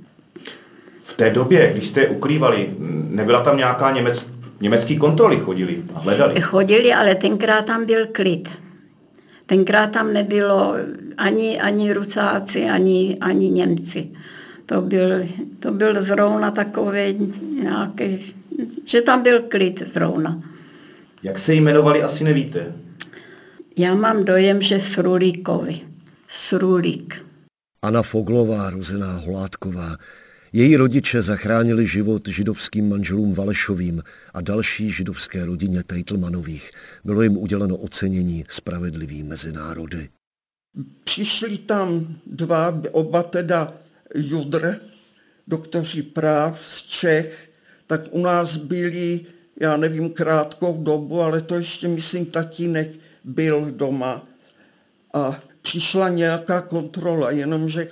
V 1.05 1.14
té 1.17 1.31
době, 1.31 1.71
když 1.73 1.88
jste 1.88 2.00
je 2.00 2.09
ukrývali, 2.09 2.71
nebyla 3.09 3.45
tam 3.45 3.57
nějaká 3.57 3.93
německá 3.93 4.33
Německý 4.62 4.97
kontroly 4.97 5.37
chodili 5.37 5.83
a 5.95 5.99
hledali. 5.99 6.41
Chodili, 6.41 6.93
ale 6.93 7.14
tenkrát 7.14 7.64
tam 7.67 7.87
byl 7.87 8.07
klid. 8.12 8.49
Tenkrát 9.47 9.91
tam 9.91 10.12
nebylo 10.12 10.75
ani, 11.17 11.61
ani 11.61 11.93
Rusáci, 11.93 12.64
ani, 12.64 13.17
ani 13.21 13.50
Němci. 13.50 14.11
To 14.67 14.81
byl, 14.81 15.26
to 15.59 15.73
byl 15.73 16.02
zrovna 16.05 16.50
takový 16.50 17.33
nějaký, 17.62 18.35
že 18.85 19.02
tam 19.02 19.23
byl 19.23 19.43
klid 19.43 19.83
zrovna. 19.93 20.43
Jak 21.23 21.38
se 21.38 21.55
jmenovali, 21.55 22.02
asi 22.02 22.25
nevíte. 22.25 22.73
Já 23.76 23.95
mám 23.95 24.25
dojem, 24.25 24.62
že 24.62 24.81
Srulíkovi. 24.81 25.81
Srulík. 26.29 27.26
Anna 27.83 28.02
Foglová, 28.02 28.71
rozená 28.71 29.17
Holátková, 29.17 29.97
Její 30.55 30.76
rodiče 30.76 31.23
zachránili 31.23 31.87
život 31.87 32.29
židovským 32.29 32.88
manželům 32.88 33.35
Valešovým 33.35 34.02
a 34.35 34.41
další 34.41 34.91
židovské 34.91 35.45
rodině 35.45 35.83
Tejtlmanových. 35.83 36.71
Bylo 37.05 37.23
jim 37.23 37.37
uděleno 37.37 37.76
ocenění 37.76 38.45
Spravedlivý 38.49 39.23
mezi 39.23 39.52
národy. 39.52 40.09
Přišli 41.05 41.59
tam 41.59 42.17
dva, 42.26 42.83
oba 42.91 43.23
teda 43.23 43.75
judr, 44.14 44.81
doktoři 45.49 46.02
práv 46.02 46.67
z 46.67 46.83
Čech, 46.83 47.50
tak 47.87 48.00
u 48.11 48.23
nás 48.23 48.57
byli, 48.57 49.21
já 49.61 49.76
nevím, 49.76 50.11
krátkou 50.11 50.83
dobu, 50.83 51.21
ale 51.21 51.41
to 51.41 51.55
ještě, 51.55 51.88
myslím, 51.88 52.26
tatínek 52.26 52.88
byl 53.25 53.71
doma. 53.71 54.26
A 55.14 55.41
přišla 55.62 56.09
nějaká 56.09 56.61
kontrola, 56.61 57.31
jenomže 57.31 57.88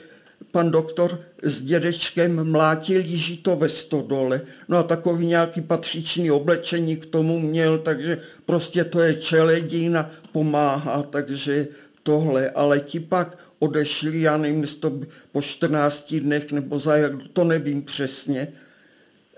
pan 0.53 0.71
doktor 0.71 1.21
s 1.43 1.61
dědečkem 1.61 2.53
mlátili 2.53 3.17
žito 3.17 3.57
ve 3.57 3.69
stodole. 3.69 4.41
No 4.69 4.79
a 4.79 4.83
takový 4.83 5.27
nějaký 5.27 5.61
patřičný 5.61 6.31
oblečení 6.31 6.97
k 6.97 7.07
tomu 7.07 7.41
měl, 7.41 7.79
takže 7.79 8.19
prostě 8.47 8.85
to 8.85 9.01
je 9.01 9.15
čeledín 9.15 9.99
a 9.99 10.11
pomáhá, 10.33 11.03
takže 11.03 11.69
tohle. 12.03 12.51
Ale 12.51 12.81
ti 12.81 13.01
pak 13.01 13.39
odešli, 13.59 14.21
já 14.21 14.37
nevím, 14.37 14.67
to 14.81 15.01
po 15.33 15.43
14 15.43 16.15
dnech 16.15 16.53
nebo 16.53 16.79
za 16.79 16.97
jak, 16.97 17.13
to 17.33 17.45
nevím 17.45 17.83
přesně. 17.83 18.49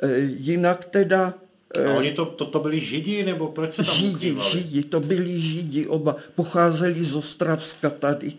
E, 0.03 0.19
jinak 0.19 0.85
teda 0.85 1.35
a 1.79 1.93
oni 1.97 2.13
to, 2.13 2.25
to, 2.27 2.45
to 2.47 2.61
byli 2.61 2.81
židi, 2.81 3.23
nebo 3.25 3.49
proč 3.49 3.75
se 3.75 3.85
tam 3.85 3.95
Židi, 3.95 4.15
ukrývali? 4.15 4.51
židi, 4.51 4.83
to 4.83 5.01
byli 5.01 5.41
židi, 5.41 5.87
oba 5.87 6.17
pocházeli 6.35 7.05
z 7.05 7.15
Ostravska 7.15 7.91
tady. 7.91 8.33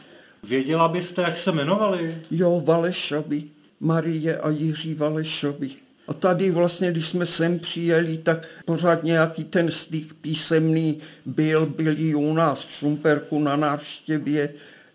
Věděla 0.43 0.87
byste, 0.87 1.21
jak 1.21 1.37
se 1.37 1.49
jmenovali? 1.51 2.17
Jo, 2.31 2.61
Valešovi, 2.65 3.43
Marie 3.79 4.37
a 4.37 4.49
Jiří 4.49 4.93
Valešovi. 4.93 5.69
A 6.07 6.13
tady 6.13 6.51
vlastně, 6.51 6.91
když 6.91 7.07
jsme 7.07 7.25
sem 7.25 7.59
přijeli, 7.59 8.17
tak 8.17 8.47
pořád 8.65 9.03
nějaký 9.03 9.43
ten 9.43 9.71
styk 9.71 10.13
písemný 10.13 10.99
byl, 11.25 11.65
byli 11.65 12.15
u 12.15 12.33
nás 12.33 12.65
v 12.65 12.71
Sumperku 12.75 13.39
na 13.39 13.55
návštěvě, 13.55 14.53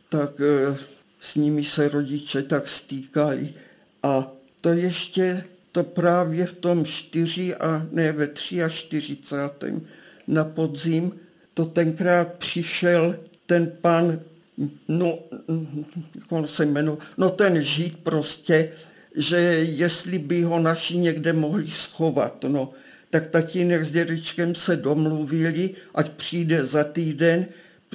tak 0.08 0.40
e, 0.40 0.76
s 1.20 1.34
nimi 1.34 1.64
se 1.64 1.88
rodiče 1.88 2.42
tak 2.42 2.68
stýkali. 2.68 3.54
A 4.02 4.32
to 4.60 4.68
ještě 4.68 5.44
to 5.78 5.84
právě 5.84 6.46
v 6.46 6.56
tom 6.58 6.84
4 6.84 7.54
a 7.54 7.86
ne 7.90 8.12
ve 8.12 8.28
43. 8.68 9.34
na 10.26 10.44
podzim, 10.44 11.12
to 11.54 11.64
tenkrát 11.64 12.32
přišel 12.34 13.16
ten 13.46 13.72
pan, 13.80 14.20
no, 14.88 15.18
jak 16.14 16.32
on 16.32 16.46
se 16.46 16.66
jmenoval, 16.66 16.98
no 17.18 17.30
ten 17.30 17.62
žít 17.62 17.98
prostě, 18.02 18.72
že 19.16 19.36
jestli 19.62 20.18
by 20.18 20.42
ho 20.42 20.58
naši 20.58 20.96
někde 20.96 21.32
mohli 21.32 21.66
schovat, 21.66 22.44
no, 22.48 22.70
tak 23.10 23.26
tatínek 23.26 23.84
s 23.84 23.90
dědečkem 23.90 24.54
se 24.54 24.76
domluvili, 24.76 25.74
ať 25.94 26.10
přijde 26.10 26.66
za 26.66 26.84
týden, 26.84 27.46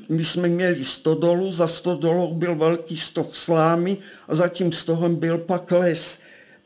my 0.09 0.25
jsme 0.25 0.47
měli 0.47 0.85
stodolu, 0.85 1.51
za 1.51 1.67
stodolou 1.67 2.33
byl 2.33 2.55
velký 2.55 2.97
stoh 2.97 3.35
slámy 3.35 3.97
a 4.27 4.35
za 4.35 4.47
tím 4.47 4.71
stohem 4.71 5.15
byl 5.15 5.37
pak 5.37 5.71
les 5.71 6.22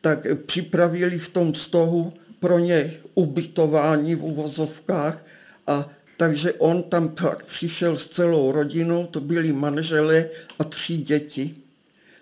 tak 0.08 0.28
připravili 0.46 1.20
v 1.20 1.30
tom 1.30 1.54
stohu 1.54 2.14
pro 2.40 2.60
ně 2.60 2.94
ubytování 3.16 4.16
v 4.16 4.24
uvozovkách 4.24 5.26
a 5.68 5.90
takže 6.18 6.54
on 6.54 6.84
tam 6.84 7.10
pak 7.10 7.46
přišel 7.46 7.98
s 7.98 8.08
celou 8.08 8.52
rodinou, 8.52 9.06
to 9.06 9.20
byli 9.20 9.54
manželé 9.54 10.30
a 10.60 10.64
tři 10.64 10.98
děti. 10.98 11.56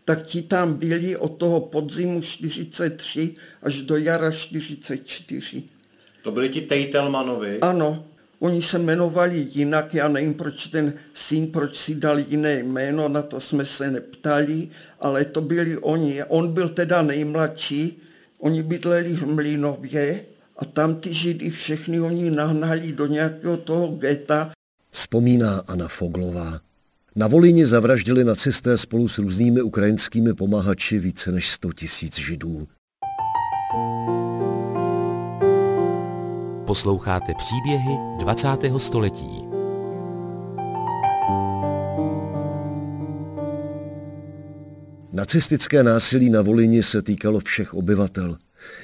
Tak 0.06 0.26
ti 0.26 0.42
tam 0.42 0.74
byli 0.74 1.18
od 1.18 1.38
toho 1.38 1.62
podzimu 1.62 2.22
43 2.22 3.36
až 3.64 3.82
do 3.82 3.98
jara 3.98 4.32
44. 4.32 5.64
To 6.24 6.32
byli 6.32 6.50
ti 6.50 6.62
Tejtelmanovi? 6.62 7.60
Ano, 7.62 8.06
oni 8.40 8.62
se 8.62 8.78
jmenovali 8.78 9.48
jinak, 9.52 9.94
já 9.94 10.08
nevím, 10.08 10.34
proč 10.34 10.68
ten 10.68 10.94
syn, 11.14 11.48
proč 11.48 11.78
si 11.78 11.96
dal 11.96 12.20
jiné 12.20 12.60
jméno, 12.60 13.10
na 13.10 13.22
to 13.22 13.40
jsme 13.40 13.66
se 13.66 13.92
neptali, 13.92 14.68
ale 15.00 15.26
to 15.26 15.42
byli 15.42 15.78
oni. 15.78 16.24
On 16.24 16.54
byl 16.54 16.70
teda 16.70 17.02
nejmladší, 17.02 18.02
oni 18.40 18.64
bydleli 18.64 19.14
v 19.14 19.26
Mlinově 19.26 20.26
a 20.58 20.66
tam 20.66 20.96
ty 20.96 21.14
židy 21.14 21.50
všechny 21.50 22.00
oni 22.00 22.32
nahnali 22.32 22.92
do 22.92 23.06
nějakého 23.06 23.58
toho 23.58 23.88
geta. 23.88 24.52
Vzpomíná 24.92 25.64
Anna 25.68 25.88
Foglová. 25.88 26.60
Na 27.16 27.28
Volíně 27.28 27.68
zavraždili 27.68 28.24
nacisté 28.24 28.78
spolu 28.78 29.08
s 29.08 29.18
různými 29.18 29.62
ukrajinskými 29.62 30.34
pomahači 30.34 31.00
více 31.00 31.32
než 31.32 31.50
100 31.50 31.74
tisíc 31.74 32.18
židů. 32.18 32.68
Posloucháte 36.66 37.34
příběhy 37.38 37.98
20. 38.20 38.48
století. 38.78 39.42
Nacistické 45.14 45.84
násilí 45.84 46.30
na 46.30 46.42
Volini 46.42 46.84
se 46.84 47.02
týkalo 47.02 47.40
všech 47.40 47.74
obyvatel. 47.74 48.38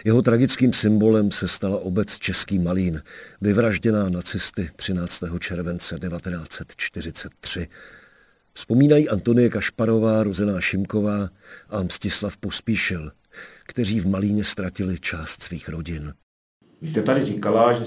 Jeho 0.06 0.22
tragickým 0.22 0.74
symbolem 0.74 1.32
se 1.32 1.48
stala 1.48 1.78
obec 1.78 2.17
Český 2.17 2.60
Malín, 2.60 3.04
vyvražděná 3.41 4.10
nacisty 4.10 4.70
13. 4.76 5.24
července 5.39 6.00
1943. 6.00 7.67
Vzpomínají 8.54 9.10
Antonie 9.10 9.50
Kašparová, 9.50 10.24
Rozená 10.24 10.62
Šimková 10.62 11.30
a 11.70 11.84
Mstislav 11.84 12.38
Pospíšil, 12.38 13.12
kteří 13.67 14.00
v 14.00 14.08
Malíně 14.08 14.44
ztratili 14.44 15.00
část 15.00 15.44
svých 15.44 15.70
rodin. 15.70 16.13
Vy 16.82 16.89
jste 16.89 17.02
tady 17.02 17.26
říkala, 17.26 17.74
že 17.74 17.86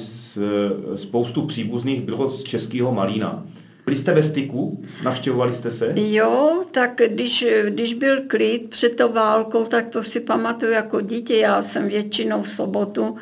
spoustu 0.97 1.47
příbuzných 1.47 2.01
bylo 2.03 2.31
z 2.31 2.45
Českého 2.45 2.93
Malína. 2.93 3.47
Byli 3.85 3.97
jste 3.97 4.15
ve 4.15 4.23
styku? 4.23 4.83
Navštěvovali 5.05 5.55
jste 5.55 5.71
se? 5.71 5.93
Jo, 5.97 6.65
tak 6.71 7.01
když, 7.09 7.47
když 7.67 7.95
byl 7.95 8.17
klid 8.27 8.71
před 8.71 8.97
tou 8.97 9.13
válkou, 9.13 9.65
tak 9.65 9.89
to 9.89 10.03
si 10.03 10.21
pamatuju 10.21 10.73
jako 10.73 11.01
dítě. 11.01 11.37
Já 11.37 11.63
jsem 11.63 11.89
většinou 11.89 12.43
v 12.43 12.51
sobotu 12.51 13.17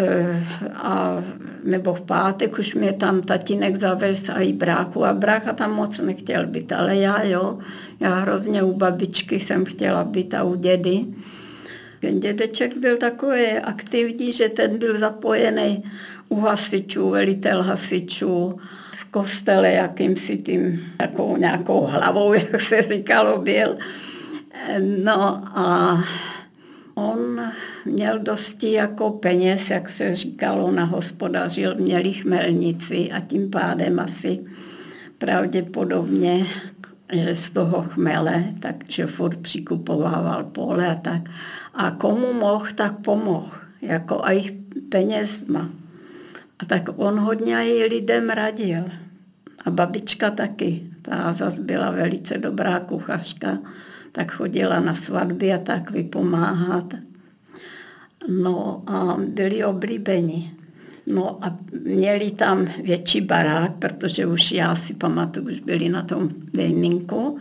eh, 0.00 0.46
a, 0.74 1.24
nebo 1.64 1.94
v 1.94 2.00
pátek 2.00 2.58
už 2.58 2.74
mě 2.74 2.92
tam 2.92 3.22
tatínek 3.22 3.76
zavez 3.76 4.28
a 4.28 4.40
i 4.40 4.52
bráchu 4.52 5.04
a 5.04 5.12
brácha 5.12 5.52
tam 5.52 5.74
moc 5.74 5.98
nechtěl 5.98 6.46
být, 6.46 6.72
ale 6.72 6.96
já 6.96 7.22
jo, 7.22 7.58
já 8.00 8.14
hrozně 8.14 8.62
u 8.62 8.72
babičky 8.72 9.40
jsem 9.40 9.64
chtěla 9.64 10.04
být 10.04 10.34
a 10.34 10.42
u 10.42 10.54
dědy. 10.54 11.04
Ten 12.00 12.20
dědeček 12.20 12.76
byl 12.76 12.96
takový 12.96 13.46
aktivní, 13.46 14.32
že 14.32 14.48
ten 14.48 14.78
byl 14.78 15.00
zapojený 15.00 15.84
u 16.28 16.40
hasičů, 16.40 17.10
velitel 17.10 17.62
hasičů, 17.62 18.60
v 18.92 19.04
kostele 19.10 19.72
jakýmsi 19.72 20.38
tím, 20.38 20.92
takovou 20.96 21.36
nějakou 21.36 21.80
hlavou, 21.80 22.32
jak 22.52 22.60
se 22.60 22.82
říkalo, 22.82 23.38
byl. 23.38 23.76
No 25.04 25.42
a 25.58 25.98
on 26.94 27.40
měl 27.84 28.18
dosti 28.18 28.72
jako 28.72 29.10
peněz, 29.10 29.70
jak 29.70 29.88
se 29.88 30.14
říkalo, 30.14 30.70
nahospodařil, 30.70 31.74
měli 31.74 32.12
chmelnici 32.12 33.10
a 33.12 33.20
tím 33.20 33.50
pádem 33.50 34.00
asi 34.00 34.40
pravděpodobně 35.18 36.46
z 37.32 37.50
toho 37.50 37.82
chmele, 37.82 38.44
takže 38.60 39.06
furt 39.06 39.36
přikupovával 39.36 40.44
pole 40.44 40.86
a 40.86 40.94
tak. 40.94 41.22
A 41.74 41.90
komu 41.90 42.32
mohl, 42.32 42.66
tak 42.74 42.98
pomohl, 42.98 43.50
jako 43.82 44.24
a 44.24 44.30
jich 44.30 44.52
penězma. 44.88 45.70
A 46.58 46.64
tak 46.64 46.88
on 46.96 47.18
hodně 47.18 47.56
i 47.66 47.88
lidem 47.88 48.30
radil. 48.30 48.84
A 49.64 49.70
babička 49.70 50.30
taky, 50.30 50.82
ta 51.02 51.32
zase 51.32 51.62
byla 51.62 51.90
velice 51.90 52.38
dobrá 52.38 52.80
kuchařka, 52.80 53.58
tak 54.12 54.32
chodila 54.32 54.80
na 54.80 54.94
svatby 54.94 55.52
a 55.52 55.58
tak 55.58 55.90
vypomáhat. 55.90 56.94
No 58.28 58.82
a 58.86 59.16
byli 59.26 59.64
oblíbeni. 59.64 60.59
No 61.10 61.44
a 61.44 61.58
měli 61.84 62.30
tam 62.30 62.68
větší 62.82 63.20
barák, 63.20 63.72
protože 63.78 64.26
už 64.26 64.52
já 64.52 64.76
si 64.76 64.94
pamatuju, 64.94 65.46
už 65.46 65.60
byli 65.60 65.88
na 65.88 66.02
tom 66.02 66.30
dejninku, 66.54 67.38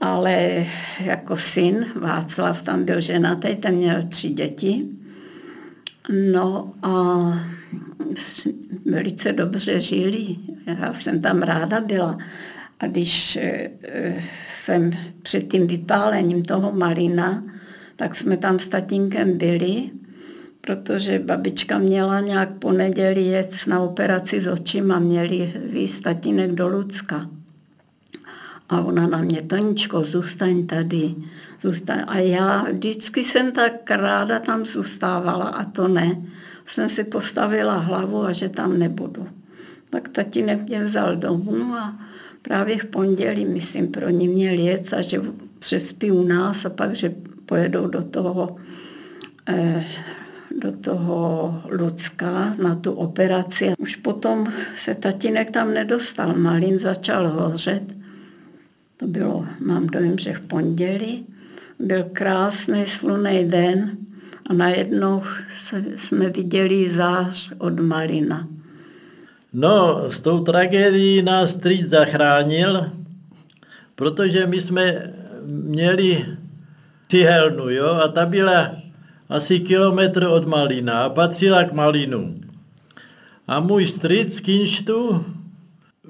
ale 0.00 0.66
jako 1.00 1.36
syn 1.36 1.86
Václav 1.94 2.62
tam 2.62 2.84
byl 2.84 3.00
ženatý, 3.00 3.56
ten 3.56 3.74
měl 3.74 4.02
tři 4.08 4.28
děti. 4.28 4.86
No 6.32 6.72
a 6.82 6.92
velice 8.84 9.32
dobře 9.32 9.80
žili. 9.80 10.36
Já 10.66 10.94
jsem 10.94 11.20
tam 11.20 11.42
ráda 11.42 11.80
byla. 11.80 12.18
A 12.80 12.86
když 12.86 13.36
eh, 13.36 13.70
jsem 14.62 14.90
před 15.22 15.50
tím 15.50 15.66
vypálením 15.66 16.42
toho 16.42 16.72
malina, 16.72 17.44
tak 17.96 18.14
jsme 18.14 18.36
tam 18.36 18.58
s 18.58 18.68
tatínkem 18.68 19.38
byli 19.38 19.90
protože 20.60 21.18
babička 21.18 21.78
měla 21.78 22.20
nějak 22.20 22.50
po 22.58 22.72
neděli 22.72 23.22
jet 23.22 23.54
na 23.66 23.80
operaci 23.80 24.40
s 24.40 24.46
očima, 24.46 24.98
měli 24.98 25.52
výst 25.64 26.02
tatínek 26.02 26.52
do 26.52 26.68
Lucka. 26.68 27.30
A 28.68 28.80
ona 28.80 29.06
na 29.06 29.18
mě, 29.18 29.42
Toničko, 29.42 30.04
zůstaň 30.04 30.66
tady. 30.66 31.14
Zůstaň. 31.62 32.04
A 32.06 32.18
já 32.18 32.62
vždycky 32.72 33.24
jsem 33.24 33.52
tak 33.52 33.90
ráda 33.90 34.38
tam 34.38 34.66
zůstávala 34.66 35.44
a 35.44 35.64
to 35.64 35.88
ne. 35.88 36.22
Jsem 36.66 36.88
si 36.88 37.04
postavila 37.04 37.78
hlavu 37.78 38.22
a 38.22 38.32
že 38.32 38.48
tam 38.48 38.78
nebudu. 38.78 39.28
Tak 39.90 40.08
tatínek 40.08 40.68
mě 40.68 40.84
vzal 40.84 41.16
domů 41.16 41.74
a 41.74 41.98
právě 42.42 42.78
v 42.78 42.84
pondělí, 42.84 43.44
myslím, 43.44 43.88
pro 43.88 44.08
ní 44.10 44.28
měl 44.28 44.58
jet 44.58 44.92
a 44.92 45.02
že 45.02 45.20
přespí 45.58 46.10
u 46.10 46.22
nás 46.22 46.64
a 46.64 46.70
pak, 46.70 46.94
že 46.94 47.14
pojedou 47.46 47.86
do 47.86 48.02
toho, 48.02 48.56
eh, 49.48 49.84
do 50.58 50.72
toho 50.72 51.62
Lucka 51.70 52.54
na 52.62 52.74
tu 52.74 52.92
operaci. 52.92 53.72
Už 53.78 53.96
potom 53.96 54.52
se 54.76 54.94
tatínek 54.94 55.50
tam 55.50 55.74
nedostal, 55.74 56.34
Malin 56.36 56.78
začal 56.78 57.28
hořet. 57.28 57.82
To 58.96 59.06
bylo, 59.06 59.46
mám 59.60 59.86
dojem, 59.86 60.18
že 60.18 60.32
v 60.32 60.40
pondělí. 60.40 61.26
Byl 61.78 62.04
krásný 62.12 62.86
slunný 62.86 63.44
den 63.44 63.90
a 64.46 64.52
najednou 64.52 65.22
se, 65.62 65.84
jsme 65.96 66.30
viděli 66.30 66.90
zář 66.90 67.52
od 67.58 67.80
Malina. 67.80 68.48
No, 69.52 70.04
s 70.10 70.20
tou 70.20 70.44
tragédií 70.44 71.22
nás 71.22 71.50
strýc 71.50 71.88
zachránil, 71.88 72.90
protože 73.94 74.46
my 74.46 74.60
jsme 74.60 75.12
měli 75.46 76.26
cihelnu, 77.08 77.70
jo, 77.70 77.86
a 77.86 78.08
ta 78.08 78.26
byla 78.26 78.79
asi 79.30 79.60
kilometr 79.60 80.26
od 80.26 80.46
Malina 80.46 81.06
a 81.06 81.08
patřila 81.08 81.64
k 81.64 81.72
Malinu. 81.72 82.34
A 83.46 83.60
můj 83.60 83.86
strýc 83.86 84.40
Kinštu, 84.40 85.24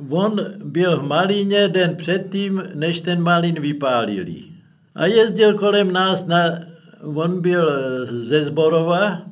on 0.09 0.41
byl 0.65 1.01
v 1.01 1.03
Malíně 1.03 1.69
den 1.69 1.97
předtím, 1.97 2.63
než 2.75 3.01
ten 3.01 3.23
Malin 3.23 3.61
vypálili. 3.61 4.43
A 4.95 5.07
jezdil 5.07 5.55
kolem 5.55 5.93
nás, 5.93 6.27
na, 6.27 6.45
on 7.05 7.41
byl 7.41 7.65
ze 8.25 8.45
Zborova, 8.45 9.23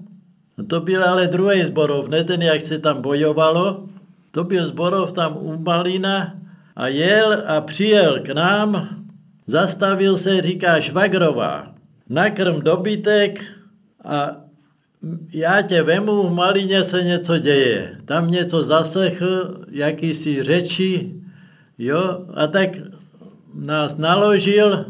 to 0.67 0.81
byl 0.81 1.05
ale 1.05 1.27
druhý 1.27 1.65
Zborov, 1.65 2.09
ne 2.09 2.25
ten, 2.25 2.43
jak 2.43 2.61
se 2.61 2.79
tam 2.79 3.03
bojovalo, 3.03 3.89
to 4.31 4.45
byl 4.45 4.67
Zborov 4.67 5.13
tam 5.13 5.37
u 5.41 5.59
Malina 5.59 6.35
a 6.77 6.89
jel 6.89 7.43
a 7.47 7.61
přijel 7.61 8.21
k 8.21 8.29
nám, 8.35 8.89
zastavil 9.47 10.17
se, 10.17 10.43
říká 10.43 10.81
Švagrová, 10.81 11.73
nakrm 12.09 12.61
dobytek 12.61 13.58
a 14.09 14.37
já 15.33 15.63
tě 15.63 15.83
vemu, 15.83 16.29
v 16.29 16.35
Malině 16.35 16.85
se 16.85 17.05
něco 17.05 17.39
děje. 17.39 17.97
Tam 18.05 18.31
něco 18.31 18.65
zasechl, 18.65 19.61
jakýsi 19.71 20.43
řeči, 20.43 21.15
jo, 21.79 22.25
a 22.35 22.47
tak 22.47 22.69
nás 23.55 23.97
naložil 23.97 24.85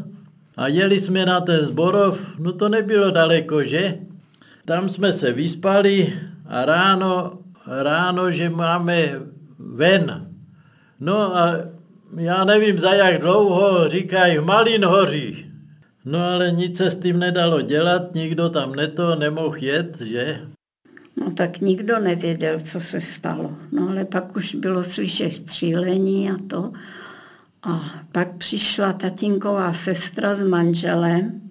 a 0.57 0.67
jeli 0.67 0.99
jsme 0.99 1.25
na 1.25 1.41
ten 1.41 1.65
zborov, 1.65 2.19
no 2.39 2.53
to 2.53 2.69
nebylo 2.69 3.11
daleko, 3.11 3.63
že? 3.63 3.97
Tam 4.65 4.89
jsme 4.89 5.13
se 5.13 5.31
vyspali 5.31 6.19
a 6.45 6.65
ráno, 6.65 7.39
ráno, 7.67 8.31
že 8.31 8.49
máme 8.49 9.19
ven. 9.59 10.27
No 10.99 11.37
a 11.37 11.55
já 12.17 12.43
nevím 12.43 12.79
za 12.79 12.93
jak 12.93 13.21
dlouho, 13.21 13.89
říkají, 13.89 14.39
Malin 14.39 14.85
hoří. 14.85 15.48
No 16.05 16.19
ale 16.19 16.51
nic 16.51 16.77
se 16.77 16.91
s 16.91 16.95
tím 16.95 17.19
nedalo 17.19 17.61
dělat, 17.61 18.15
nikdo 18.15 18.49
tam 18.49 18.75
neto 18.75 19.15
nemohl 19.15 19.57
jet, 19.57 20.01
že? 20.01 20.41
No 21.17 21.31
tak 21.31 21.59
nikdo 21.59 21.99
nevěděl, 21.99 22.59
co 22.59 22.79
se 22.79 23.01
stalo. 23.01 23.55
No 23.71 23.89
ale 23.89 24.05
pak 24.05 24.35
už 24.35 24.55
bylo 24.55 24.83
slyšet 24.83 25.35
střílení 25.35 26.31
a 26.31 26.35
to. 26.47 26.71
A 27.63 28.03
pak 28.11 28.37
přišla 28.37 28.93
tatínková 28.93 29.73
sestra 29.73 30.35
s 30.35 30.47
manželem 30.47 31.41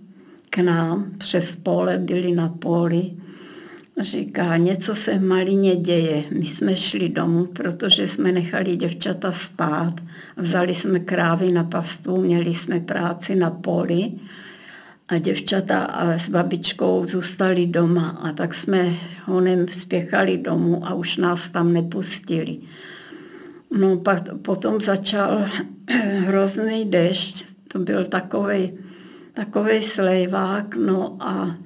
k 0.51 0.59
nám, 0.59 1.11
přes 1.19 1.57
pole, 1.57 1.99
byli 1.99 2.33
na 2.33 2.49
poli 2.49 3.11
Říká, 4.01 4.57
něco 4.57 4.95
se 4.95 5.19
v 5.19 5.25
Malině 5.25 5.77
děje. 5.77 6.25
My 6.39 6.47
jsme 6.47 6.77
šli 6.77 7.09
domů, 7.09 7.47
protože 7.47 8.09
jsme 8.09 8.33
nechali 8.33 8.77
děvčata 8.77 9.33
spát. 9.33 9.95
Vzali 10.37 10.75
jsme 10.75 11.01
krávy 11.01 11.53
na 11.53 11.65
pastvu, 11.65 12.21
měli 12.21 12.55
jsme 12.55 12.81
práci 12.81 13.35
na 13.35 13.51
poli 13.51 14.13
a 15.09 15.19
děvčata 15.19 15.85
a 15.85 16.19
s 16.19 16.29
babičkou 16.29 17.07
zůstali 17.07 17.67
doma 17.67 18.09
a 18.09 18.33
tak 18.33 18.55
jsme 18.55 18.95
honem 19.25 19.69
spěchali 19.69 20.39
domů 20.39 20.87
a 20.87 20.95
už 20.95 21.17
nás 21.17 21.49
tam 21.49 21.73
nepustili. 21.73 22.59
No 23.79 23.97
pak 23.97 24.23
potom 24.43 24.81
začal 24.81 25.45
hrozný 26.27 26.85
dešť, 26.85 27.45
to 27.69 27.79
byl 27.79 28.05
takový 28.05 28.73
takový 29.35 29.83
slejvák, 29.83 30.77
no 30.77 31.17
a 31.21 31.57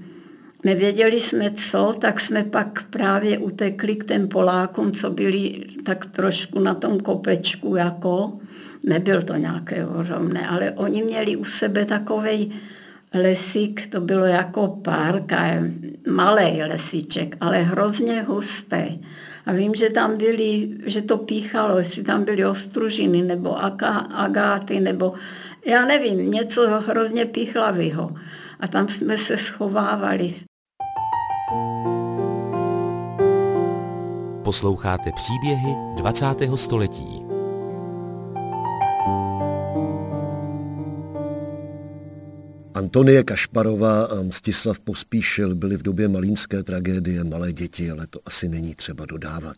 Nevěděli 0.65 1.21
jsme 1.21 1.51
co, 1.51 1.95
tak 2.01 2.21
jsme 2.21 2.45
pak 2.45 2.83
právě 2.91 3.39
utekli 3.39 3.97
k 3.97 4.05
těm 4.05 4.29
Polákům, 4.29 4.93
co 4.93 5.11
byli 5.11 5.65
tak 5.85 6.07
trošku 6.07 6.61
na 6.61 6.75
tom 6.75 7.01
kopečku 7.01 7.77
jako. 7.77 8.33
Nebyl 8.85 9.23
to 9.23 9.37
nějaké 9.37 9.87
ohromné, 9.87 10.49
ale 10.49 10.71
oni 10.71 11.03
měli 11.03 11.37
u 11.37 11.45
sebe 11.45 11.85
takový 11.85 12.53
lesík, 13.15 13.87
to 13.91 14.01
bylo 14.01 14.25
jako 14.25 14.69
park, 14.69 15.33
a 15.33 15.63
malý 16.09 16.63
lesíček, 16.63 17.37
ale 17.41 17.63
hrozně 17.63 18.23
hustý. 18.23 18.83
A 19.47 19.53
vím, 19.53 19.75
že 19.75 19.91
tam 19.91 20.17
byli, 20.17 20.69
že 20.87 21.03
to 21.03 21.19
píchalo, 21.19 21.79
jestli 21.79 22.03
tam 22.03 22.25
byly 22.25 22.47
ostružiny 22.47 23.23
nebo 23.23 23.65
agáty, 24.15 24.81
nebo 24.81 25.15
já 25.67 25.85
nevím, 25.85 26.31
něco 26.31 26.81
hrozně 26.87 27.25
píchlavého. 27.25 28.15
A 28.61 28.69
tam 28.69 28.89
jsme 28.89 29.19
se 29.19 29.39
schovávali. 29.39 30.35
Posloucháte 34.45 35.11
příběhy 35.13 35.75
20. 35.97 36.27
století. 36.57 37.23
Antonie 42.75 43.25
Kašparová 43.25 44.05
a 44.05 44.23
Mstislav 44.23 44.81
Pospíšil 44.81 45.55
byli 45.55 45.77
v 45.77 45.83
době 45.83 46.09
malínské 46.09 46.63
tragédie 46.63 47.25
malé 47.25 47.53
děti, 47.53 47.91
ale 47.91 48.07
to 48.07 48.21
asi 48.27 48.49
není 48.49 48.75
třeba 48.75 49.07
dodávat. 49.07 49.57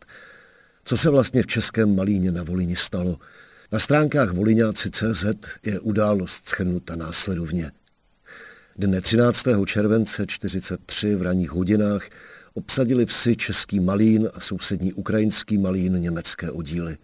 Co 0.85 0.97
se 0.97 1.11
vlastně 1.11 1.43
v 1.43 1.47
Českém 1.47 1.97
Malíně 1.97 2.33
na 2.33 2.43
Volini 2.43 2.77
stalo? 2.77 3.19
Na 3.73 3.79
stránkách 3.79 4.33
voliňáci.cz 4.33 5.25
je 5.67 5.81
událost 5.81 6.49
schrnuta 6.49 6.97
následovně. 6.97 7.73
Dne 8.79 9.01
13. 9.01 9.45
července 9.67 10.27
43 10.27 11.15
v 11.15 11.23
ranních 11.23 11.51
hodinách 11.51 12.09
obsadili 12.55 13.07
vsi 13.07 13.37
Český 13.37 13.81
Malín 13.81 14.29
a 14.35 14.41
sousední 14.41 14.93
ukrajinský 14.93 15.59
Malín 15.59 16.01
německé 16.01 16.51
oddíly. 16.51 16.97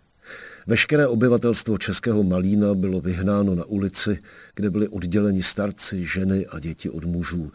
Veškeré 0.66 1.06
obyvatelstvo 1.06 1.78
Českého 1.78 2.22
Malína 2.22 2.74
bylo 2.74 3.00
vyhnáno 3.00 3.54
na 3.54 3.64
ulici, 3.64 4.18
kde 4.54 4.70
byli 4.70 4.88
odděleni 4.88 5.42
starci, 5.42 6.06
ženy 6.06 6.46
a 6.46 6.58
děti 6.58 6.90
od 6.90 7.04
mužů. 7.04 7.52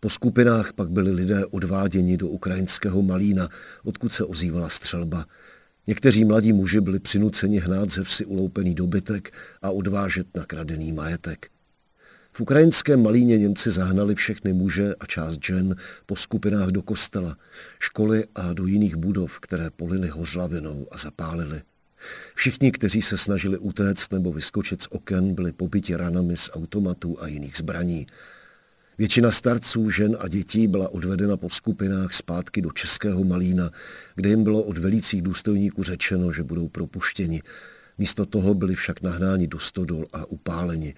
Po 0.00 0.10
skupinách 0.10 0.72
pak 0.72 0.90
byli 0.90 1.10
lidé 1.10 1.46
odváděni 1.46 2.16
do 2.16 2.28
ukrajinského 2.28 3.02
Malína, 3.02 3.48
odkud 3.84 4.12
se 4.12 4.24
ozývala 4.24 4.68
střelba. 4.68 5.26
Někteří 5.86 6.24
mladí 6.24 6.52
muži 6.52 6.80
byli 6.80 7.00
přinuceni 7.00 7.58
hnát 7.58 7.90
ze 7.90 8.04
vsi 8.04 8.24
uloupený 8.24 8.74
dobytek 8.74 9.32
a 9.62 9.70
odvážet 9.70 10.26
nakradený 10.36 10.92
majetek. 10.92 11.57
V 12.38 12.40
ukrajinském 12.40 13.02
Malíně 13.02 13.38
Němci 13.38 13.70
zahnali 13.70 14.14
všechny 14.14 14.52
muže 14.52 14.94
a 15.00 15.06
část 15.06 15.44
žen 15.44 15.76
po 16.06 16.16
skupinách 16.16 16.68
do 16.68 16.82
kostela, 16.82 17.36
školy 17.78 18.24
a 18.34 18.52
do 18.52 18.66
jiných 18.66 18.96
budov, 18.96 19.40
které 19.40 19.70
polily 19.70 20.08
hořlavinou 20.08 20.86
a 20.90 20.98
zapálili. 20.98 21.62
Všichni, 22.34 22.72
kteří 22.72 23.02
se 23.02 23.18
snažili 23.18 23.58
utéct 23.58 24.12
nebo 24.12 24.32
vyskočit 24.32 24.82
z 24.82 24.86
oken, 24.90 25.34
byli 25.34 25.52
pobyti 25.52 25.96
ranami 25.96 26.36
z 26.36 26.50
automatů 26.52 27.22
a 27.22 27.26
jiných 27.26 27.56
zbraní. 27.56 28.06
Většina 28.98 29.30
starců, 29.30 29.90
žen 29.90 30.16
a 30.20 30.28
dětí 30.28 30.66
byla 30.66 30.88
odvedena 30.88 31.36
po 31.36 31.50
skupinách 31.50 32.12
zpátky 32.12 32.62
do 32.62 32.70
Českého 32.70 33.24
Malína, 33.24 33.70
kde 34.14 34.28
jim 34.28 34.44
bylo 34.44 34.62
od 34.62 34.78
velících 34.78 35.22
důstojníků 35.22 35.82
řečeno, 35.82 36.32
že 36.32 36.42
budou 36.42 36.68
propuštěni. 36.68 37.42
Místo 37.98 38.26
toho 38.26 38.54
byli 38.54 38.74
však 38.74 39.02
nahnáni 39.02 39.46
do 39.46 39.58
stodol 39.58 40.06
a 40.12 40.24
upáleni. 40.26 40.94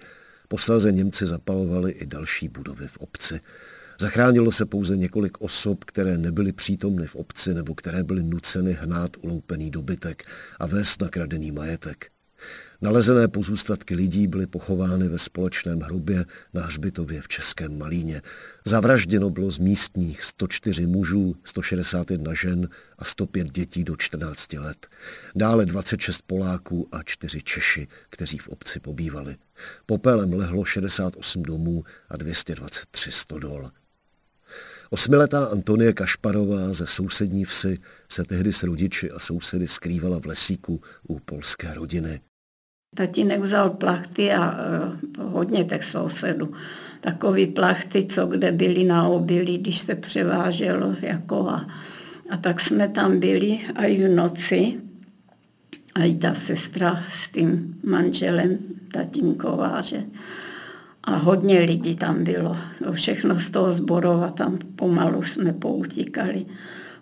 Posléze 0.51 0.91
Němci 0.91 1.27
zapalovali 1.27 1.91
i 1.91 2.05
další 2.05 2.47
budovy 2.47 2.87
v 2.87 2.97
obci. 2.97 3.39
Zachránilo 3.99 4.51
se 4.51 4.65
pouze 4.65 4.97
několik 4.97 5.41
osob, 5.41 5.83
které 5.83 6.17
nebyly 6.17 6.51
přítomny 6.51 7.07
v 7.07 7.15
obci 7.15 7.53
nebo 7.53 7.75
které 7.75 8.03
byly 8.03 8.23
nuceny 8.23 8.73
hnát 8.73 9.17
uloupený 9.21 9.71
dobytek 9.71 10.23
a 10.59 10.65
vést 10.65 11.01
nakradený 11.01 11.51
majetek. 11.51 12.11
Nalezené 12.81 13.27
pozůstatky 13.27 13.95
lidí 13.95 14.27
byly 14.27 14.47
pochovány 14.47 15.07
ve 15.07 15.19
společném 15.19 15.79
hrubě 15.79 16.25
na 16.53 16.61
hřbitově 16.61 17.21
v 17.21 17.27
Českém 17.27 17.77
Malíně. 17.77 18.21
Zavražděno 18.65 19.29
bylo 19.29 19.51
z 19.51 19.57
místních 19.57 20.23
104 20.23 20.85
mužů, 20.85 21.35
161 21.43 22.33
žen 22.33 22.69
a 22.97 23.05
105 23.05 23.51
dětí 23.51 23.83
do 23.83 23.95
14 23.95 24.53
let. 24.53 24.87
Dále 25.35 25.65
26 25.65 26.21
Poláků 26.21 26.87
a 26.91 27.03
4 27.03 27.41
Češi, 27.41 27.87
kteří 28.09 28.37
v 28.37 28.47
obci 28.47 28.79
pobývali. 28.79 29.35
Popelem 29.85 30.33
lehlo 30.33 30.65
68 30.65 31.43
domů 31.43 31.83
a 32.09 32.17
223 32.17 33.11
stodol. 33.11 33.71
Osmiletá 34.89 35.45
Antonie 35.45 35.93
Kašparová 35.93 36.73
ze 36.73 36.87
sousední 36.87 37.45
vsi 37.45 37.79
se 38.11 38.23
tehdy 38.23 38.53
s 38.53 38.63
rodiči 38.63 39.11
a 39.11 39.19
sousedy 39.19 39.67
skrývala 39.67 40.19
v 40.19 40.25
lesíku 40.25 40.81
u 41.07 41.19
polské 41.19 41.73
rodiny. 41.73 42.21
Tatínek 42.95 43.39
vzal 43.39 43.69
plachty 43.69 44.31
a 44.31 44.51
uh, 44.51 45.31
hodně 45.31 45.63
těch 45.63 45.83
sousedů. 45.83 46.53
Takový 47.01 47.47
plachty, 47.47 48.05
co 48.05 48.25
kde 48.25 48.51
byli 48.51 48.83
na 48.83 49.07
obilí, 49.07 49.57
když 49.57 49.79
se 49.79 49.95
převáželo. 49.95 50.95
Jako 51.01 51.49
a, 51.49 51.67
a 52.29 52.37
tak 52.37 52.59
jsme 52.59 52.87
tam 52.87 53.19
byli 53.19 53.59
a 53.75 53.85
i 53.85 54.03
v 54.03 54.15
noci. 54.15 54.81
A 55.95 56.03
i 56.03 56.15
ta 56.15 56.35
sestra 56.35 57.03
s 57.13 57.29
tím 57.29 57.79
manželem 57.83 58.57
tatínková, 58.93 59.81
že 59.81 60.03
a 61.03 61.15
hodně 61.15 61.59
lidí 61.59 61.95
tam 61.95 62.23
bylo. 62.23 62.57
Všechno 62.91 63.39
z 63.39 63.49
toho 63.49 63.73
zborova 63.73 64.31
tam 64.31 64.57
pomalu 64.75 65.23
jsme 65.23 65.53
poutíkali. 65.53 66.45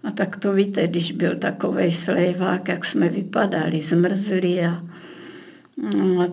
A 0.04 0.12
tak 0.12 0.38
to 0.38 0.54
víte, 0.54 0.88
když 0.88 1.12
byl 1.12 1.36
takový 1.36 1.92
slejvák, 1.92 2.68
jak 2.68 2.86
jsme 2.86 3.10
vypadali, 3.10 3.82
zmrzli 3.82 4.66
a 4.66 4.84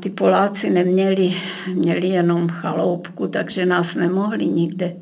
ty 0.00 0.10
Poláci 0.10 0.70
neměli, 0.70 1.34
měli 1.74 2.06
jenom 2.06 2.48
chaloupku, 2.48 3.28
takže 3.28 3.66
nás 3.66 3.94
nemohli 3.94 4.46
nikde 4.46 4.96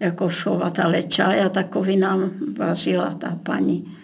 jako 0.00 0.30
schovat, 0.30 0.78
ale 0.78 1.02
čaj 1.02 1.40
a 1.40 1.48
takový 1.48 1.96
nám 1.96 2.30
vařila 2.58 3.14
ta 3.20 3.38
paní. 3.42 3.94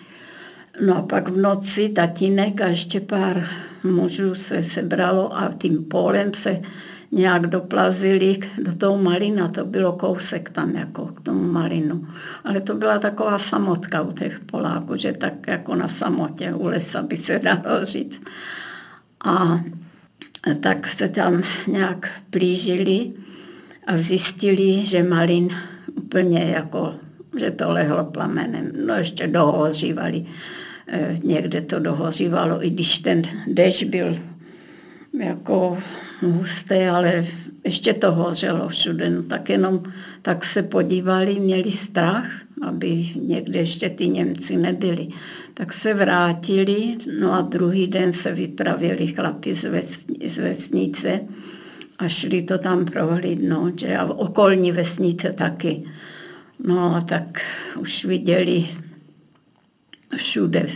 No 0.87 0.97
a 0.97 1.03
pak 1.03 1.29
v 1.29 1.37
noci 1.37 1.89
tatínek 1.89 2.61
a 2.61 2.67
ještě 2.67 3.01
pár 3.01 3.49
mužů 3.85 4.35
se 4.35 4.63
sebralo 4.63 5.37
a 5.37 5.53
tím 5.59 5.85
polem 5.85 6.35
se 6.35 6.61
nějak 7.13 7.47
doplazili 7.47 8.39
do 8.63 8.75
toho 8.75 8.99
malina, 8.99 9.49
to 9.49 9.65
bylo 9.65 9.93
kousek 9.93 10.51
tam 10.51 10.77
jako 10.77 11.07
k 11.07 11.21
tomu 11.21 11.53
malinu. 11.53 12.07
Ale 12.45 12.61
to 12.61 12.75
byla 12.75 12.99
taková 12.99 13.39
samotka 13.39 14.03
u 14.03 14.13
těch 14.13 14.41
Poláků, 14.41 14.97
že 14.97 15.13
tak 15.13 15.47
jako 15.47 15.75
na 15.75 15.89
samotě 15.89 16.55
u 16.55 16.67
lesa 16.67 17.03
by 17.03 17.17
se 17.17 17.39
dalo 17.39 17.85
říct. 17.85 18.21
A 19.25 19.61
tak 20.61 20.89
se 20.89 21.09
tam 21.09 21.43
nějak 21.67 22.11
plížili 22.31 23.13
a 23.87 23.99
zjistili, 23.99 24.87
že 24.87 25.03
malin 25.03 25.49
úplně 25.97 26.41
jako, 26.41 26.95
že 27.39 27.51
to 27.51 27.71
lehlo 27.71 28.05
plamenem. 28.05 28.73
No 28.87 28.95
ještě 28.95 29.27
dohořívali. 29.27 30.27
Eh, 30.89 31.19
někde 31.25 31.61
to 31.61 31.79
dohořívalo, 31.79 32.67
i 32.67 32.71
když 32.71 32.99
ten 32.99 33.23
dešť 33.47 33.85
byl 33.85 34.19
jako 35.21 35.79
husté, 36.23 36.91
ale 36.91 37.27
ještě 37.65 37.93
to 37.93 38.13
hořelo 38.13 38.69
všude. 38.69 39.11
No, 39.11 39.23
tak 39.23 39.49
jenom 39.49 39.83
tak 40.23 40.45
se 40.45 40.63
podívali, 40.63 41.41
měli 41.41 41.71
strach, 41.71 42.27
aby 42.63 43.09
někde 43.15 43.59
ještě 43.59 43.89
ty 43.89 44.09
Němci 44.09 44.57
nebyli. 44.57 45.09
Tak 45.55 45.73
se 45.73 45.95
vrátili, 45.95 46.97
no 47.21 47.33
a 47.33 47.41
druhý 47.41 47.87
den 47.87 48.13
se 48.13 48.33
vypravili 48.33 49.07
chlapi 49.07 49.55
z, 49.55 49.67
z 50.29 50.37
vesnice 50.37 51.21
a 51.99 52.09
šli 52.09 52.43
to 52.43 52.59
tam 52.59 52.85
prohlídnout, 52.85 53.79
že 53.79 53.97
a 53.97 54.05
okolní 54.05 54.73
vesnice 54.73 55.33
taky. 55.33 55.85
No 56.65 56.97
a 56.97 57.01
tak 57.01 57.41
už 57.79 58.05
viděli 58.05 58.67
všude 60.17 60.67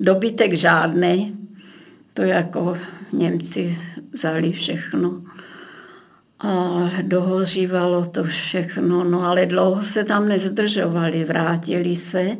dobytek 0.00 0.54
žádný, 0.54 1.36
to 2.14 2.22
jako 2.22 2.78
Němci 3.12 3.78
vzali 4.14 4.52
všechno 4.52 5.22
a 6.38 6.90
dohořívalo 7.02 8.06
to 8.06 8.24
všechno, 8.24 9.04
no 9.04 9.22
ale 9.22 9.46
dlouho 9.46 9.84
se 9.84 10.04
tam 10.04 10.28
nezdržovali, 10.28 11.24
vrátili 11.24 11.96
se 11.96 12.36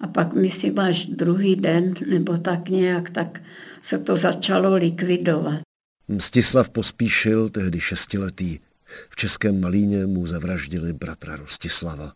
a 0.00 0.06
pak 0.06 0.34
myslím 0.34 0.78
až 0.78 1.06
druhý 1.06 1.56
den, 1.56 1.94
nebo 2.06 2.38
tak 2.38 2.68
nějak, 2.68 3.10
tak 3.10 3.40
se 3.82 3.98
to 3.98 4.16
začalo 4.16 4.74
likvidovat. 4.74 5.60
Mstislav 6.08 6.70
Pospíšil, 6.70 7.48
tehdy 7.48 7.80
šestiletý, 7.80 8.58
v 9.10 9.16
Českém 9.16 9.60
Malíně 9.60 10.06
mu 10.06 10.26
zavraždili 10.26 10.92
bratra 10.92 11.36
Rostislava. 11.36 12.12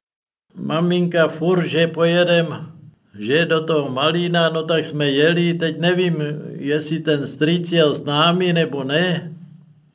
Maminka 0.55 1.29
furt, 1.29 1.67
že 1.67 1.87
pojedem 1.87 2.78
že 3.19 3.47
do 3.47 3.61
toho 3.65 3.89
Malína, 3.89 4.49
no 4.49 4.63
tak 4.63 4.85
jsme 4.85 5.11
jeli, 5.11 5.55
teď 5.55 5.79
nevím, 5.81 6.17
jestli 6.57 6.99
ten 6.99 7.27
strýc 7.27 7.73
jel 7.73 7.95
s 7.95 8.05
námi 8.05 8.53
nebo 8.53 8.85
ne. 8.85 9.33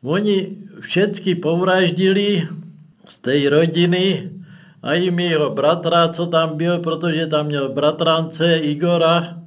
Oni 0.03 0.57
všecky 0.79 1.35
povraždili 1.35 2.47
z 3.09 3.19
té 3.19 3.49
rodiny 3.49 4.29
a 4.83 4.93
i 4.93 5.11
mýho 5.11 5.49
bratra, 5.49 6.09
co 6.09 6.25
tam 6.25 6.57
byl, 6.57 6.79
protože 6.79 7.27
tam 7.27 7.45
měl 7.45 7.69
bratrance 7.69 8.57
Igora. 8.57 9.39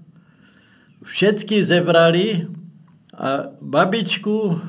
Všecky 1.04 1.64
zebrali 1.64 2.46
a 3.16 3.38
babičku, 3.60 4.60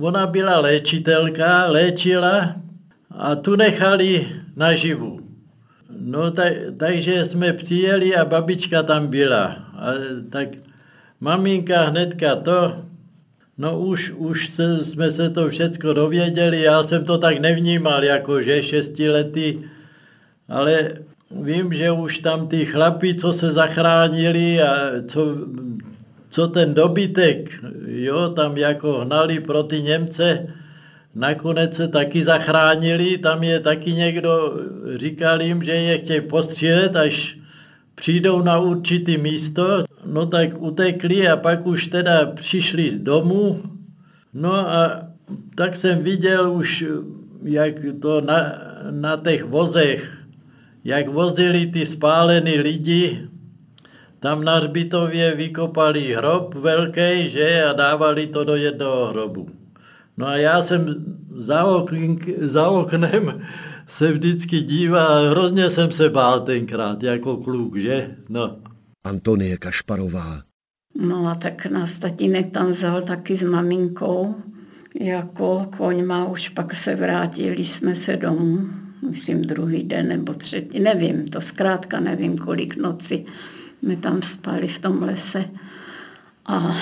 ona 0.00 0.26
byla 0.26 0.60
léčitelka, 0.60 1.66
léčila 1.66 2.54
a 3.10 3.34
tu 3.34 3.56
nechali 3.56 4.26
naživu. 4.56 5.27
No 5.90 6.30
tak, 6.30 6.52
takže 6.76 7.26
jsme 7.26 7.52
přijeli 7.52 8.16
a 8.16 8.24
babička 8.24 8.82
tam 8.82 9.06
byla. 9.06 9.44
A, 9.74 9.92
tak 10.30 10.48
maminka 11.20 11.82
hnedka 11.82 12.36
to, 12.36 12.84
no 13.58 13.78
už, 13.80 14.12
už 14.16 14.48
se, 14.48 14.84
jsme 14.84 15.12
se 15.12 15.30
to 15.30 15.50
všechno 15.50 15.94
dověděli, 15.94 16.62
já 16.62 16.82
jsem 16.82 17.04
to 17.04 17.18
tak 17.18 17.38
nevnímal, 17.38 18.04
jako 18.04 18.42
že 18.42 18.62
šestiletý, 18.62 19.58
ale 20.48 20.90
vím, 21.30 21.72
že 21.72 21.90
už 21.90 22.18
tam 22.18 22.48
ty 22.48 22.66
chlapi, 22.66 23.14
co 23.14 23.32
se 23.32 23.52
zachránili 23.52 24.62
a 24.62 24.74
co, 25.08 25.36
co 26.30 26.48
ten 26.48 26.74
dobytek, 26.74 27.50
jo, 27.86 28.28
tam 28.28 28.56
jako 28.56 28.92
hnali 28.92 29.40
pro 29.40 29.62
ty 29.62 29.82
Němce, 29.82 30.46
nakonec 31.18 31.74
se 31.74 31.88
taky 31.88 32.24
zachránili, 32.24 33.18
tam 33.18 33.42
je 33.42 33.60
taky 33.60 33.92
někdo, 33.92 34.54
říkal 34.96 35.42
jim, 35.42 35.62
že 35.62 35.72
je 35.72 35.98
chtějí 35.98 36.20
postřílet, 36.20 36.96
až 36.96 37.38
přijdou 37.94 38.42
na 38.42 38.58
určitý 38.58 39.18
místo, 39.18 39.84
no 40.06 40.26
tak 40.26 40.62
utekli 40.62 41.28
a 41.28 41.36
pak 41.36 41.66
už 41.66 41.86
teda 41.86 42.26
přišli 42.26 42.90
z 42.90 42.96
domu, 42.96 43.62
no 44.34 44.54
a 44.54 45.02
tak 45.54 45.76
jsem 45.76 46.02
viděl 46.02 46.52
už, 46.52 46.84
jak 47.42 47.74
to 48.02 48.20
na, 48.20 48.52
na 48.90 49.16
těch 49.16 49.44
vozech, 49.44 50.06
jak 50.84 51.08
vozili 51.08 51.66
ty 51.66 51.86
spálený 51.86 52.58
lidi, 52.58 53.28
tam 54.20 54.44
na 54.44 54.58
Hřbitově 54.58 55.34
vykopali 55.34 56.14
hrob 56.14 56.54
velký, 56.54 57.30
že, 57.30 57.64
a 57.64 57.72
dávali 57.72 58.26
to 58.26 58.44
do 58.44 58.56
jednoho 58.56 59.06
hrobu. 59.06 59.57
No 60.18 60.26
a 60.26 60.36
já 60.36 60.62
jsem 60.62 61.04
za, 61.36 61.64
oknk, 61.64 62.28
za 62.40 62.68
oknem 62.68 63.42
se 63.86 64.12
vždycky 64.12 64.60
díval, 64.60 65.30
hrozně 65.30 65.70
jsem 65.70 65.92
se 65.92 66.10
bál 66.10 66.40
tenkrát 66.40 67.02
jako 67.02 67.36
kluk, 67.36 67.76
že? 67.76 68.16
No. 68.28 68.56
Antonie 69.04 69.56
Kašparová. 69.56 70.42
No 71.00 71.26
a 71.26 71.34
tak 71.34 71.66
nás 71.66 71.98
tatínek 71.98 72.50
tam 72.50 72.72
vzal 72.72 73.02
taky 73.02 73.36
s 73.36 73.42
maminkou, 73.42 74.34
jako 75.00 75.68
koňma, 75.76 76.24
už 76.24 76.48
pak 76.48 76.74
se 76.74 76.96
vrátili 76.96 77.64
jsme 77.64 77.96
se 77.96 78.16
domů, 78.16 78.68
myslím 79.10 79.42
druhý 79.42 79.82
den 79.82 80.08
nebo 80.08 80.34
třetí, 80.34 80.80
nevím, 80.80 81.28
to 81.28 81.40
zkrátka 81.40 82.00
nevím, 82.00 82.38
kolik 82.38 82.76
noci 82.76 83.24
jsme 83.80 83.96
tam 83.96 84.22
spali 84.22 84.68
v 84.68 84.78
tom 84.78 85.02
lese. 85.02 85.44
A 86.48 86.76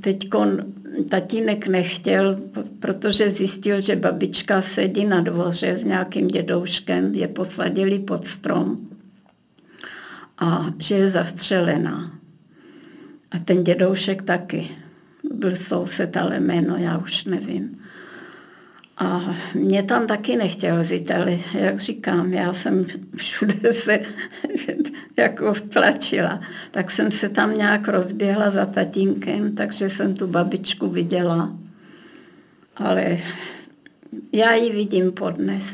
teď 0.00 0.28
tatínek 1.08 1.66
nechtěl, 1.66 2.40
protože 2.80 3.30
zjistil, 3.30 3.80
že 3.80 3.96
babička 3.96 4.62
sedí 4.62 5.04
na 5.04 5.20
dvoře 5.20 5.78
s 5.78 5.84
nějakým 5.84 6.28
dědouškem, 6.28 7.14
je 7.14 7.28
posadili 7.28 7.98
pod 7.98 8.26
strom 8.26 8.88
a 10.38 10.66
že 10.78 10.94
je 10.94 11.10
zastřelená. 11.10 12.18
A 13.30 13.38
ten 13.38 13.64
dědoušek 13.64 14.22
taky. 14.22 14.68
Byl 15.34 15.56
soused, 15.56 16.16
ale 16.16 16.40
jméno 16.40 16.76
já 16.76 16.98
už 16.98 17.24
nevím. 17.24 17.81
A 19.02 19.36
mě 19.54 19.82
tam 19.82 20.06
taky 20.06 20.36
nechtěl 20.36 20.84
ale 21.16 21.38
jak 21.54 21.80
říkám, 21.80 22.32
já 22.32 22.54
jsem 22.54 22.86
všude 23.16 23.72
se 23.72 24.00
jako 25.16 25.54
vtlačila. 25.54 26.40
Tak 26.70 26.90
jsem 26.90 27.10
se 27.10 27.28
tam 27.28 27.58
nějak 27.58 27.88
rozběhla 27.88 28.50
za 28.50 28.66
tatínkem, 28.66 29.54
takže 29.54 29.88
jsem 29.88 30.14
tu 30.14 30.26
babičku 30.26 30.88
viděla. 30.88 31.56
Ale 32.76 33.18
já 34.32 34.54
ji 34.54 34.72
vidím 34.72 35.12
podnes, 35.12 35.64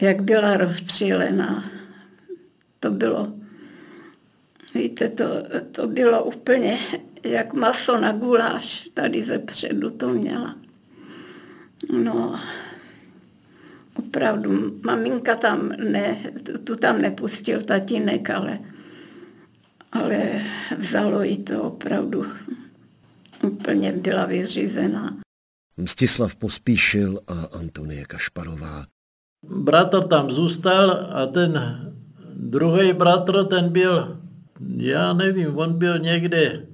jak 0.00 0.22
byla 0.22 0.56
rozpřílená. 0.56 1.70
To 2.80 2.90
bylo, 2.90 3.32
víte, 4.74 5.08
to, 5.08 5.24
to 5.72 5.86
bylo 5.86 6.24
úplně 6.24 6.78
jak 7.24 7.54
maso 7.54 8.00
na 8.00 8.12
guláš, 8.12 8.88
tady 8.94 9.22
ze 9.22 9.38
předu 9.38 9.90
to 9.90 10.08
měla. 10.08 10.56
No, 11.92 12.40
opravdu, 13.98 14.80
maminka 14.84 15.36
tam 15.36 15.68
ne, 15.68 16.32
tu 16.64 16.76
tam 16.76 17.02
nepustil 17.02 17.62
tatínek, 17.62 18.30
ale, 18.30 18.58
ale 19.92 20.44
vzalo 20.78 21.22
jí 21.22 21.44
to 21.44 21.62
opravdu. 21.62 22.26
Úplně 23.44 23.92
byla 23.92 24.26
vyřízená. 24.26 25.16
Mstislav 25.76 26.36
Pospíšil 26.36 27.20
a 27.26 27.58
Antonie 27.58 28.04
Kašparová. 28.04 28.86
Bratr 29.42 30.08
tam 30.08 30.30
zůstal 30.30 30.90
a 30.90 31.26
ten 31.26 31.80
druhý 32.36 32.92
bratr, 32.92 33.44
ten 33.44 33.72
byl, 33.72 34.20
já 34.76 35.12
nevím, 35.12 35.58
on 35.58 35.78
byl 35.78 35.98
někde 35.98 36.66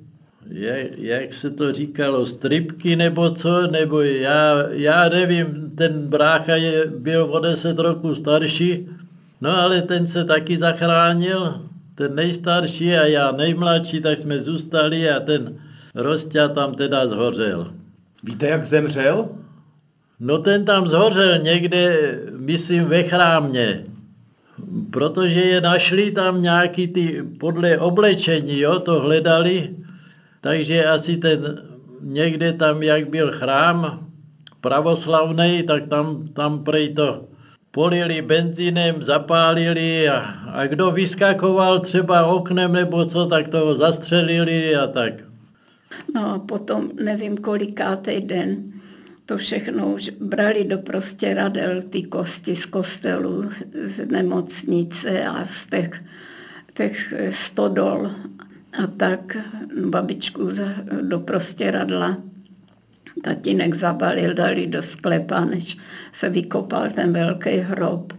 jak, 0.51 0.87
jak 0.99 1.35
se 1.35 1.51
to 1.51 1.73
říkalo, 1.73 2.27
stripky 2.27 2.97
nebo 2.97 3.31
co, 3.31 3.67
nebo 3.67 4.01
já, 4.01 4.55
já 4.71 5.09
nevím, 5.09 5.73
ten 5.75 6.07
brácha 6.07 6.55
je, 6.55 6.87
byl 6.87 7.25
o 7.31 7.41
deset 7.41 7.79
roku 7.79 8.15
starší, 8.15 8.89
no 9.41 9.57
ale 9.57 9.83
ten 9.83 10.07
se 10.07 10.25
taky 10.25 10.59
zachránil, 10.59 11.61
ten 11.95 12.15
nejstarší 12.15 12.95
a 12.95 13.07
já 13.07 13.33
nejmladší, 13.33 14.01
tak 14.01 14.19
jsme 14.19 14.41
zůstali 14.41 15.11
a 15.11 15.21
ten 15.21 15.55
Rostia 15.95 16.49
tam 16.49 16.75
teda 16.75 17.07
zhořel. 17.07 17.73
Víte, 18.23 18.47
jak 18.47 18.67
zemřel? 18.67 19.29
No 20.21 20.39
ten 20.39 20.65
tam 20.65 20.87
zhořel 20.87 21.39
někde, 21.39 21.99
myslím, 22.37 22.85
ve 22.85 23.03
chrámě. 23.03 23.85
Protože 24.91 25.41
je 25.41 25.61
našli 25.61 26.11
tam 26.11 26.43
nějaký 26.43 26.89
ty, 26.89 27.23
podle 27.41 27.79
oblečení, 27.79 28.59
jo, 28.59 28.79
to 28.79 29.01
hledali, 29.01 29.71
takže 30.41 30.85
asi 30.85 31.17
ten 31.17 31.63
někde 32.01 32.53
tam, 32.53 32.83
jak 32.83 33.09
byl 33.09 33.33
chrám 33.33 34.07
pravoslavný, 34.61 35.63
tak 35.63 35.89
tam, 35.89 36.29
tam 36.29 36.65
prej 36.65 36.95
to 36.95 37.29
polili 37.71 38.23
benzínem, 38.23 39.03
zapálili 39.03 40.09
a, 40.09 40.19
a 40.53 40.67
kdo 40.67 40.91
vyskakoval 40.91 41.81
třeba 41.81 42.27
oknem 42.27 42.73
nebo 42.73 43.07
co, 43.07 43.27
tak 43.27 43.49
toho 43.49 43.77
zastřelili 43.77 44.77
a 44.77 44.87
tak. 44.87 45.13
No 46.15 46.35
a 46.35 46.39
potom 46.39 46.91
nevím 47.03 47.37
kolikátý 47.37 48.21
den 48.21 48.73
to 49.29 49.37
všechno 49.37 49.87
už 49.87 50.11
brali 50.21 50.65
do 50.65 50.79
prostě 50.79 51.35
radel 51.35 51.83
ty 51.83 52.03
kosti 52.03 52.57
z 52.57 52.67
kostelu, 52.67 53.51
z 53.87 54.07
nemocnice 54.07 55.25
a 55.25 55.47
z 55.47 55.67
těch, 55.67 56.05
těch 56.75 57.15
stodol 57.31 58.11
a 58.73 58.87
tak 58.87 59.37
babičku 59.91 60.51
do 61.03 61.25
radla. 61.71 62.17
Tatínek 63.23 63.75
zabalil, 63.75 64.35
dali 64.35 64.67
do 64.67 64.83
sklepa, 64.83 65.45
než 65.45 65.77
se 66.13 66.29
vykopal 66.29 66.91
ten 66.91 67.13
velký 67.13 67.51
hrob. 67.51 68.13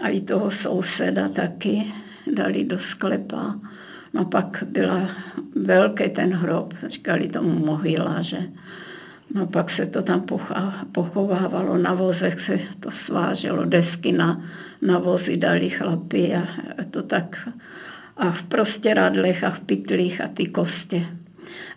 A 0.00 0.08
i 0.08 0.20
toho 0.20 0.50
souseda 0.50 1.28
taky 1.28 1.92
dali 2.34 2.64
do 2.64 2.78
sklepa. 2.78 3.60
No 4.14 4.24
pak 4.24 4.64
byla 4.66 5.08
velký 5.54 6.10
ten 6.10 6.34
hrob, 6.34 6.74
říkali 6.86 7.28
tomu 7.28 7.64
mohyla, 7.66 8.22
že. 8.22 8.38
No 9.34 9.46
pak 9.46 9.70
se 9.70 9.86
to 9.86 10.02
tam 10.02 10.26
pochovávalo, 10.92 11.78
na 11.78 11.94
vozech 11.94 12.40
se 12.40 12.60
to 12.80 12.90
sváželo, 12.90 13.64
desky 13.64 14.12
na, 14.12 14.42
na 14.82 14.98
vozy 14.98 15.36
dali 15.36 15.70
chlapi 15.70 16.34
a 16.34 16.44
to 16.90 17.02
tak 17.02 17.48
a 18.20 18.30
v 18.30 18.42
prostěradlech 18.42 19.44
a 19.44 19.50
v 19.50 19.60
pytlích 19.60 20.20
a 20.20 20.28
ty 20.28 20.46
kostě. 20.46 21.06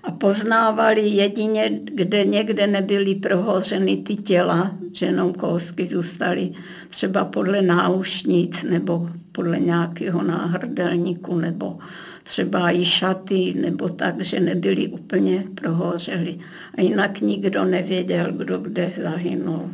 A 0.04 0.12
poznávali 0.12 1.08
jedině, 1.08 1.80
kde 1.84 2.26
někde 2.26 2.68
nebyly 2.68 3.16
prohořeny 3.16 3.98
ty 3.98 4.16
těla, 4.16 4.76
že 4.94 5.06
jenom 5.06 5.34
kousky 5.34 5.88
zůstaly 5.88 6.52
třeba 6.90 7.26
podle 7.26 7.62
náušnic 7.62 8.64
nebo 8.64 9.10
podle 9.32 9.60
nějakého 9.60 10.24
náhrdelníku 10.24 11.36
nebo 11.36 11.78
třeba 12.24 12.72
i 12.72 12.86
šaty 12.86 13.54
nebo 13.62 13.90
tak, 13.90 14.22
že 14.22 14.40
nebyly 14.40 14.88
úplně 14.88 15.44
prohořely. 15.56 16.40
A 16.78 16.82
jinak 16.82 17.22
nikdo 17.22 17.66
nevěděl, 17.66 18.32
kdo 18.32 18.58
kde 18.58 18.92
zahynul. 19.04 19.70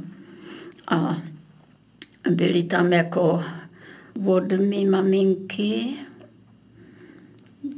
A 0.88 1.18
byly 2.30 2.64
tam 2.64 2.94
jako 2.94 3.44
od 4.26 4.52
mý 4.52 4.86
maminky, 4.86 5.94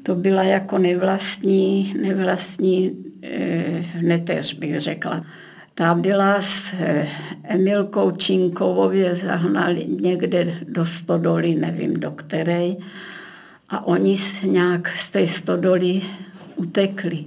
to 0.04 0.16
byla 0.16 0.44
jako 0.44 0.78
nevlastní, 0.78 1.96
nevlastní 2.02 2.92
eh, 3.24 3.86
neteř, 4.02 4.54
bych 4.54 4.80
řekla. 4.80 5.26
Ta 5.76 5.96
byla 5.96 6.42
s 6.42 6.74
eh, 6.80 7.08
Emilkou 7.44 8.12
Činkovově 8.12 9.16
zahnali 9.16 9.86
někde 9.86 10.60
do 10.68 10.86
stodoly, 10.86 11.56
nevím 11.56 12.00
do 12.00 12.12
které, 12.12 12.72
a 13.70 13.86
oni 13.88 14.18
nějak 14.44 14.98
z 14.98 15.12
té 15.12 15.28
stodoly 15.28 16.02
utekli. 16.56 17.26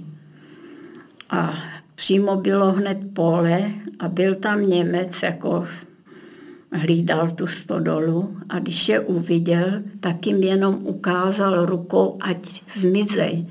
A 1.29 1.53
přímo 1.95 2.35
bylo 2.35 2.71
hned 2.71 2.97
pole 3.13 3.71
a 3.99 4.07
byl 4.07 4.35
tam 4.35 4.69
Němec 4.69 5.23
jako 5.23 5.67
hlídal 6.75 7.31
tu 7.31 7.47
stodolu 7.47 8.37
a 8.49 8.59
když 8.59 8.89
je 8.89 8.99
uviděl, 8.99 9.81
tak 9.99 10.27
jim 10.27 10.43
jenom 10.43 10.75
ukázal 10.83 11.65
rukou, 11.65 12.17
ať 12.21 12.61
zmizej. 12.75 13.47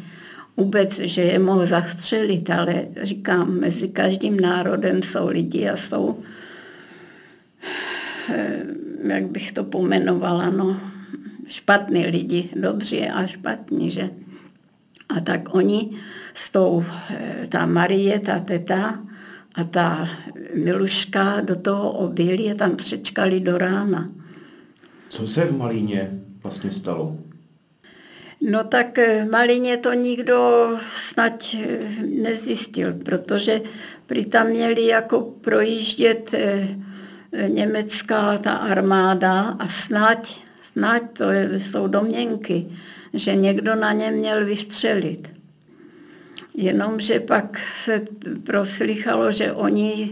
Vůbec, 0.57 0.99
že 0.99 1.23
je 1.23 1.39
mohl 1.39 1.67
zastřelit, 1.67 2.51
ale 2.51 2.87
říkám, 3.03 3.61
mezi 3.61 3.89
každým 3.89 4.41
národem 4.41 5.03
jsou 5.03 5.29
lidi 5.29 5.69
a 5.69 5.77
jsou, 5.77 6.19
eh, 8.31 8.63
jak 9.03 9.27
bych 9.27 9.53
to 9.53 9.65
pomenovala, 9.65 10.51
no, 10.51 10.81
špatní 11.47 12.07
lidi, 12.07 12.49
dobří 12.57 13.09
a 13.09 13.27
špatní, 13.27 13.91
že? 13.91 14.11
A 15.09 15.21
tak 15.21 15.55
oni 15.55 15.91
s 16.35 16.51
tou, 16.51 16.85
eh, 17.11 17.47
ta 17.49 17.67
Marie, 17.67 18.19
ta 18.19 18.39
teta, 18.39 18.99
a 19.55 19.65
ta 19.65 20.09
Miluška 20.55 21.41
do 21.41 21.57
toho 21.57 21.93
obilí 21.93 22.53
a 22.53 22.55
tam 22.55 22.77
přečkali 22.77 23.41
do 23.41 23.59
rána. 23.59 24.11
Co 25.09 25.29
se 25.29 25.45
v 25.45 25.59
Malíně 25.59 26.21
vlastně 26.43 26.71
stalo? 26.71 27.17
No 28.41 28.65
tak 28.65 28.99
v 28.99 29.31
Malíně 29.31 29.77
to 29.77 29.93
nikdo 29.93 30.69
snad 31.11 31.33
eh, 31.55 31.79
nezjistil, 32.23 32.93
protože 32.93 33.61
prý 34.07 34.25
tam 34.25 34.47
měli 34.47 34.87
jako 34.87 35.21
projíždět 35.21 36.31
eh, 36.35 36.69
německá 37.49 38.39
ta 38.39 38.53
armáda 38.53 39.41
a 39.41 39.69
snad, 39.69 40.35
snad 40.73 41.03
to 41.13 41.25
jsou 41.59 41.87
domněnky, 41.89 42.67
že 43.15 43.35
někdo 43.35 43.75
na 43.75 43.93
ně 43.93 44.11
měl 44.11 44.45
vystřelit. 44.45 45.34
Jenomže 46.57 47.21
pak 47.21 47.59
se 47.85 48.03
proslychalo, 48.45 49.33
že 49.33 49.53
oni 49.53 50.11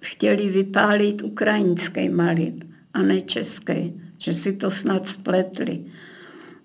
chtěli 0.00 0.48
vypálit 0.48 1.22
ukrajinský 1.22 2.08
malin 2.08 2.60
a 2.94 3.02
ne 3.02 3.20
český, 3.20 4.00
že 4.18 4.34
si 4.34 4.52
to 4.52 4.70
snad 4.70 5.08
spletli. 5.08 5.84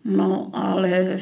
No 0.05 0.49
ale 0.53 1.19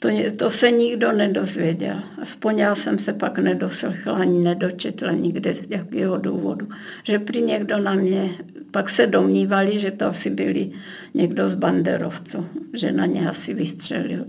to, 0.00 0.08
to 0.36 0.50
se 0.50 0.70
nikdo 0.70 1.12
nedozvěděl. 1.12 2.02
Aspoň 2.22 2.58
já 2.58 2.74
jsem 2.74 2.98
se 2.98 3.12
pak 3.12 3.38
nedoslechla 3.38 4.12
ani 4.12 4.44
nedočetla 4.44 5.12
nikde 5.12 5.54
z 5.54 5.60
jakého 5.68 6.18
důvodu. 6.18 6.68
Že 7.04 7.18
při 7.18 7.42
někdo 7.42 7.78
na 7.78 7.94
mě, 7.94 8.30
pak 8.70 8.90
se 8.90 9.06
domnívali, 9.06 9.78
že 9.78 9.90
to 9.90 10.06
asi 10.06 10.30
byli 10.30 10.70
někdo 11.14 11.48
z 11.48 11.54
banderovců, 11.54 12.46
že 12.74 12.92
na 12.92 13.06
ně 13.06 13.30
asi 13.30 13.54
vystřelil 13.54 14.26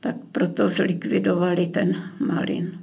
tak 0.00 0.16
proto 0.32 0.68
zlikvidovali 0.68 1.66
ten 1.66 2.02
Malin. 2.20 2.78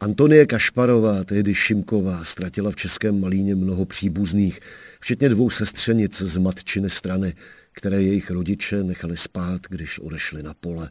Antonie 0.00 0.46
Kašparová, 0.46 1.24
tehdy 1.24 1.54
Šimková, 1.54 2.24
ztratila 2.24 2.70
v 2.70 2.76
Českém 2.76 3.20
Malíně 3.20 3.54
mnoho 3.54 3.84
příbuzných, 3.84 4.60
včetně 5.00 5.28
dvou 5.28 5.50
sestřenic 5.50 6.22
z 6.22 6.36
matčiny 6.36 6.90
strany, 6.90 7.34
které 7.72 8.02
jejich 8.02 8.30
rodiče 8.30 8.82
nechali 8.82 9.16
spát, 9.16 9.60
když 9.68 9.98
odešli 9.98 10.42
na 10.42 10.54
pole. 10.54 10.90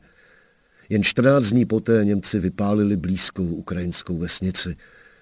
Jen 0.90 1.04
14 1.04 1.46
dní 1.46 1.66
poté 1.66 2.06
Němci 2.06 2.40
vypálili 2.40 2.98
blízkou 2.98 3.46
ukrajinskou 3.46 4.18
vesnici, 4.18 4.76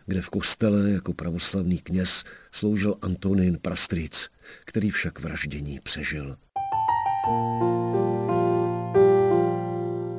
kde 0.05 0.21
v 0.21 0.29
kostele 0.29 0.91
jako 0.91 1.13
pravoslavný 1.13 1.77
kněz 1.77 2.23
sloužil 2.51 2.95
Antonín 3.01 3.57
Prastric, 3.61 4.29
který 4.65 4.89
však 4.89 5.19
vraždění 5.19 5.79
přežil. 5.83 6.35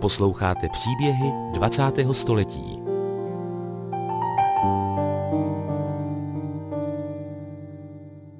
Posloucháte 0.02 0.68
příběhy 0.68 1.32
20. 1.52 1.82
století. 2.12 2.78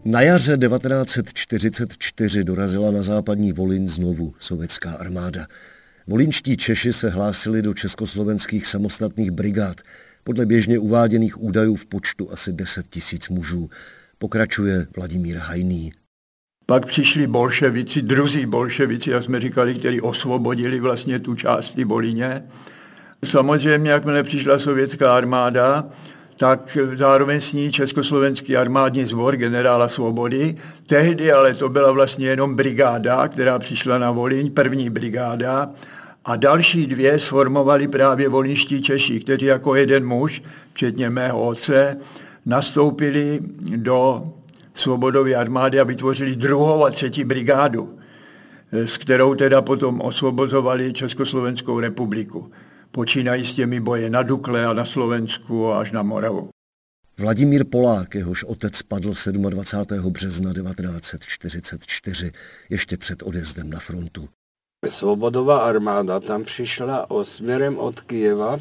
Na 0.04 0.20
jaře 0.20 0.58
1944 0.58 2.44
dorazila 2.44 2.90
na 2.90 3.02
západní 3.02 3.52
Volyn 3.52 3.88
znovu 3.88 4.34
sovětská 4.38 4.92
armáda. 4.92 5.46
Volinští 6.06 6.56
Češi 6.56 6.92
se 6.92 7.10
hlásili 7.10 7.62
do 7.62 7.74
československých 7.74 8.66
samostatných 8.66 9.30
brigád, 9.30 9.80
podle 10.24 10.46
běžně 10.46 10.78
uváděných 10.78 11.42
údajů 11.42 11.76
v 11.76 11.86
počtu 11.86 12.32
asi 12.32 12.52
10 12.52 12.86
tisíc 12.88 13.28
mužů. 13.28 13.70
Pokračuje 14.18 14.86
Vladimír 14.96 15.36
Hajný. 15.36 15.92
Pak 16.72 16.86
přišli 16.86 17.26
bolševici, 17.26 18.02
druzí 18.02 18.46
bolševici, 18.46 19.10
jak 19.10 19.24
jsme 19.24 19.40
říkali, 19.40 19.74
kteří 19.74 20.00
osvobodili 20.00 20.80
vlastně 20.80 21.18
tu 21.18 21.34
část 21.34 21.74
Volině. 21.84 22.44
Samozřejmě, 23.24 23.90
jakmile 23.90 24.22
přišla 24.22 24.58
sovětská 24.58 25.16
armáda, 25.16 25.84
tak 26.36 26.78
zároveň 26.96 27.40
s 27.40 27.52
ní 27.52 27.72
Československý 27.72 28.56
armádní 28.56 29.04
zbor 29.04 29.36
generála 29.36 29.88
Svobody. 29.88 30.54
Tehdy 30.86 31.32
ale 31.32 31.54
to 31.54 31.68
byla 31.68 31.92
vlastně 31.92 32.26
jenom 32.26 32.56
brigáda, 32.56 33.28
která 33.28 33.58
přišla 33.58 33.98
na 33.98 34.10
Volíň, 34.10 34.50
první 34.50 34.90
brigáda. 34.90 35.70
A 36.24 36.36
další 36.36 36.86
dvě 36.86 37.18
sformovali 37.18 37.88
právě 37.88 38.28
volinští 38.28 38.82
Češi, 38.82 39.20
kteří 39.20 39.46
jako 39.46 39.74
jeden 39.74 40.06
muž, 40.06 40.42
včetně 40.72 41.10
mého 41.10 41.46
otce, 41.46 41.96
nastoupili 42.46 43.40
do 43.76 44.32
Svobodové 44.74 45.34
armády 45.34 45.80
a 45.80 45.84
vytvořili 45.84 46.36
druhou 46.36 46.84
a 46.84 46.90
třetí 46.90 47.24
brigádu, 47.24 47.98
s 48.72 48.96
kterou 48.96 49.34
teda 49.34 49.62
potom 49.62 50.00
osvobozovali 50.00 50.92
Československou 50.92 51.80
republiku 51.80 52.50
počínají 52.92 53.46
s 53.46 53.54
těmi 53.54 53.80
boje 53.80 54.10
na 54.10 54.22
Dukle 54.22 54.66
a 54.66 54.72
na 54.72 54.84
Slovensku 54.84 55.72
až 55.72 55.92
na 55.92 56.02
Moravu. 56.02 56.48
Vladimír 57.18 57.64
Polák, 57.64 58.14
jehož 58.14 58.44
otec 58.44 58.82
padl 58.82 59.12
27. 59.50 60.12
března 60.12 60.52
1944, 60.52 62.32
ještě 62.70 62.96
před 62.96 63.22
odjezdem 63.22 63.70
na 63.70 63.78
frontu. 63.78 64.28
Svobodová 64.88 65.58
armáda 65.58 66.20
tam 66.20 66.44
přišla 66.44 67.10
o 67.10 67.24
směrem 67.24 67.78
od 67.78 68.00
Kijeva, 68.00 68.60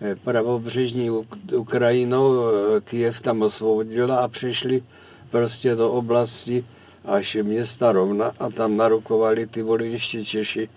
eh, 0.00 0.16
pravobřežní 0.24 1.10
Ukrajinou, 1.56 2.32
eh, 2.48 2.80
Kijev 2.80 3.20
tam 3.20 3.42
osvobodila 3.42 4.16
a 4.16 4.28
přišli 4.28 4.82
prostě 5.30 5.74
do 5.74 5.92
oblasti 5.92 6.64
až 7.04 7.36
města 7.42 7.92
Rovna 7.92 8.32
a 8.38 8.50
tam 8.50 8.76
narukovali 8.76 9.46
ty 9.46 9.62
volinští 9.62 10.24
Češi 10.24 10.68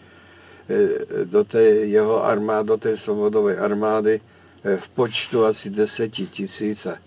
Eh, 0.72 1.26
do 1.26 1.44
té 1.44 1.62
jeho 1.64 2.26
armády, 2.26 2.68
do 2.68 2.78
té 2.78 2.98
svobodové 2.98 3.58
armády 3.58 4.22
eh, 4.64 4.78
v 4.78 4.88
počtu 4.90 5.46
asi 5.46 5.70
deseti 5.70 6.28
tisíc 6.28 6.86
a 6.86 6.98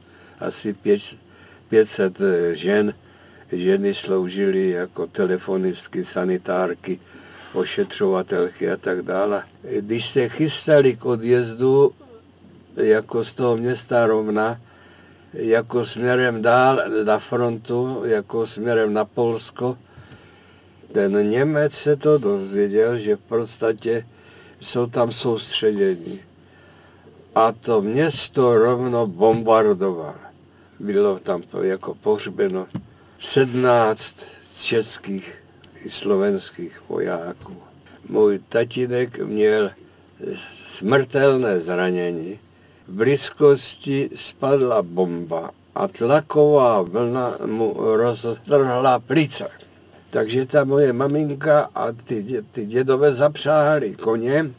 asi 0.40 0.76
500 1.68 2.20
eh, 2.20 2.56
žen. 2.56 2.94
Ženy 3.52 3.94
sloužily 3.94 4.70
jako 4.70 5.06
telefonistky, 5.06 6.04
sanitárky, 6.04 7.00
ošetřovatelky 7.52 8.70
a 8.70 8.76
tak 8.76 9.02
dále. 9.02 9.42
Když 9.80 10.10
se 10.10 10.28
chystali 10.28 10.96
k 10.96 11.04
odjezdu 11.04 11.92
jako 12.76 13.24
z 13.24 13.34
toho 13.34 13.56
města 13.56 14.06
Rovna, 14.06 14.60
jako 15.34 15.86
směrem 15.86 16.42
dál 16.42 16.80
na 17.04 17.18
frontu, 17.18 18.02
jako 18.04 18.46
směrem 18.46 18.92
na 18.92 19.04
Polsko, 19.04 19.78
ten 20.92 21.30
Němec 21.30 21.72
se 21.72 21.96
to 21.96 22.18
dozvěděl, 22.18 22.98
že 22.98 23.16
v 23.16 23.20
podstatě 23.20 24.06
jsou 24.60 24.86
tam 24.86 25.12
soustředění. 25.12 26.20
A 27.34 27.52
to 27.52 27.82
město 27.82 28.58
rovno 28.58 29.06
bombardoval. 29.06 30.14
Bylo 30.80 31.18
tam 31.18 31.42
jako 31.62 31.94
pohřbeno 31.94 32.66
17 33.18 34.24
českých 34.62 35.42
i 35.84 35.90
slovenských 35.90 36.82
vojáků. 36.88 37.56
Můj 38.08 38.40
tatínek 38.48 39.18
měl 39.18 39.70
smrtelné 40.66 41.60
zranění. 41.60 42.38
V 42.88 42.92
blízkosti 42.92 44.10
spadla 44.14 44.82
bomba 44.82 45.50
a 45.74 45.88
tlaková 45.88 46.82
vlna 46.82 47.38
mu 47.46 47.74
roztrhla 47.76 48.98
plice. 48.98 49.48
Takže 50.10 50.46
ta 50.46 50.64
moje 50.64 50.92
maminka 50.92 51.70
a 51.74 51.92
ty, 51.92 52.44
ty 52.52 52.66
dědové 52.66 53.12
zapřáhali 53.12 53.94
koně 53.94 54.50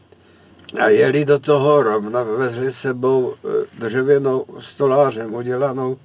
a 0.80 0.90
jeli 0.90 1.26
do 1.26 1.40
toho 1.40 1.84
rovna, 1.84 2.24
vezli 2.24 2.74
sebou 2.74 3.34
e, 3.34 3.80
dřevěnou 3.80 4.46
stolářem 4.60 5.34
udělanou 5.34 5.98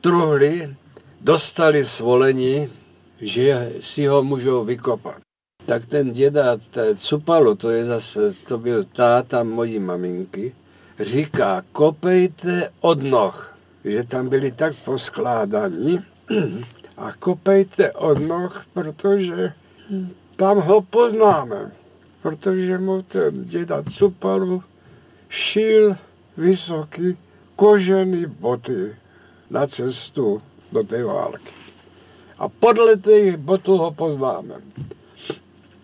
truhli, 0.00 0.74
dostali 1.20 1.86
svolení, 1.86 2.70
že 3.20 3.72
si 3.80 4.06
ho 4.06 4.22
můžou 4.22 4.64
vykopat. 4.64 5.16
Tak 5.66 5.86
ten 5.86 6.12
děda, 6.12 6.56
Cupalo, 6.96 7.54
to 7.54 7.70
je 7.70 7.84
zase, 7.86 8.34
to 8.48 8.58
byl 8.58 8.84
táta 8.84 9.42
mojí 9.42 9.78
maminky, 9.78 10.54
říká, 11.00 11.64
kopejte 11.72 12.70
od 12.80 13.02
noh, 13.02 13.56
že 13.84 14.04
tam 14.04 14.28
byli 14.28 14.52
tak 14.52 14.74
poskládaní, 14.84 16.04
a 16.96 17.12
kopejte 17.12 17.92
od 17.92 18.18
noh, 18.18 18.66
protože 18.72 19.52
tam 20.36 20.58
ho 20.60 20.82
poznáme. 20.82 21.72
Protože 22.22 22.78
mu 22.78 23.02
ten 23.02 23.44
děda 23.44 23.82
Cupalu 23.82 24.62
šil 25.28 25.96
vysoký 26.36 27.18
kožený 27.56 28.26
boty 28.26 28.96
na 29.50 29.66
cestu 29.66 30.42
do 30.72 30.82
té 30.82 31.04
války. 31.04 31.52
A 32.38 32.48
podle 32.48 32.96
těch 32.96 33.36
botů 33.36 33.76
ho 33.76 33.90
poznáme. 33.92 34.54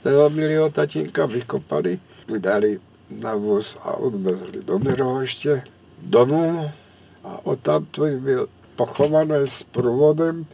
Toho 0.03 0.31
milého 0.31 0.71
tatínka 0.71 1.27
vykopali, 1.27 2.01
dali 2.39 2.81
na 3.21 3.35
vůz 3.35 3.77
a 3.83 3.93
odvezli 3.93 4.63
do 4.65 4.79
Mirohoště 4.79 5.63
domů 6.03 6.71
a 7.25 7.47
odtamtud 7.47 8.09
byl 8.09 8.49
pochovaný 8.77 9.35
s 9.45 9.63
provodem 9.63 10.47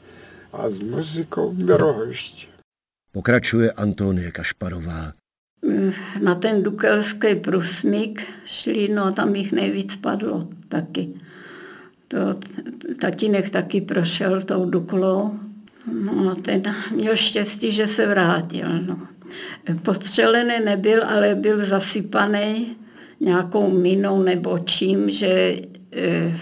a 0.53 0.71
s 0.71 0.79
muzikou 0.79 1.53
Mirohošť. 1.53 2.49
Pokračuje 3.13 3.73
Antonie 3.73 4.31
Kašparová. 4.31 5.13
Na 6.23 6.35
ten 6.35 6.63
dukelský 6.63 7.35
prusmík 7.35 8.23
šli, 8.45 8.89
no 8.89 9.05
a 9.05 9.11
tam 9.11 9.35
jich 9.35 9.53
nejvíc 9.53 9.97
padlo 9.97 10.49
taky. 10.69 11.15
To, 12.09 12.19
tatínek 13.01 13.51
taky 13.51 13.81
prošel 13.81 14.43
tou 14.43 14.71
duklou. 14.71 15.39
No 15.93 16.31
a 16.31 16.35
ten 16.35 16.63
měl 16.91 17.17
štěstí, 17.17 17.73
že 17.73 17.87
se 17.87 18.07
vrátil. 18.07 18.83
No. 18.83 19.09
Postřelený 19.83 20.65
nebyl, 20.65 21.05
ale 21.05 21.35
byl 21.35 21.65
zasypaný 21.65 22.77
nějakou 23.21 23.71
minou 23.71 24.23
nebo 24.23 24.59
čím, 24.59 25.11
že 25.11 25.57
eh, 25.93 26.39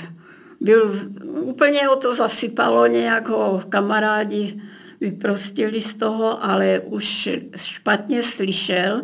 byl, 0.60 1.10
úplně 1.40 1.86
ho 1.86 1.96
to 1.96 2.14
zasypalo, 2.14 2.86
nějak 2.86 3.28
ho 3.28 3.62
kamarádi 3.68 4.62
vyprostili 5.00 5.80
z 5.80 5.94
toho, 5.94 6.44
ale 6.44 6.80
už 6.80 7.28
špatně 7.56 8.22
slyšel 8.22 9.02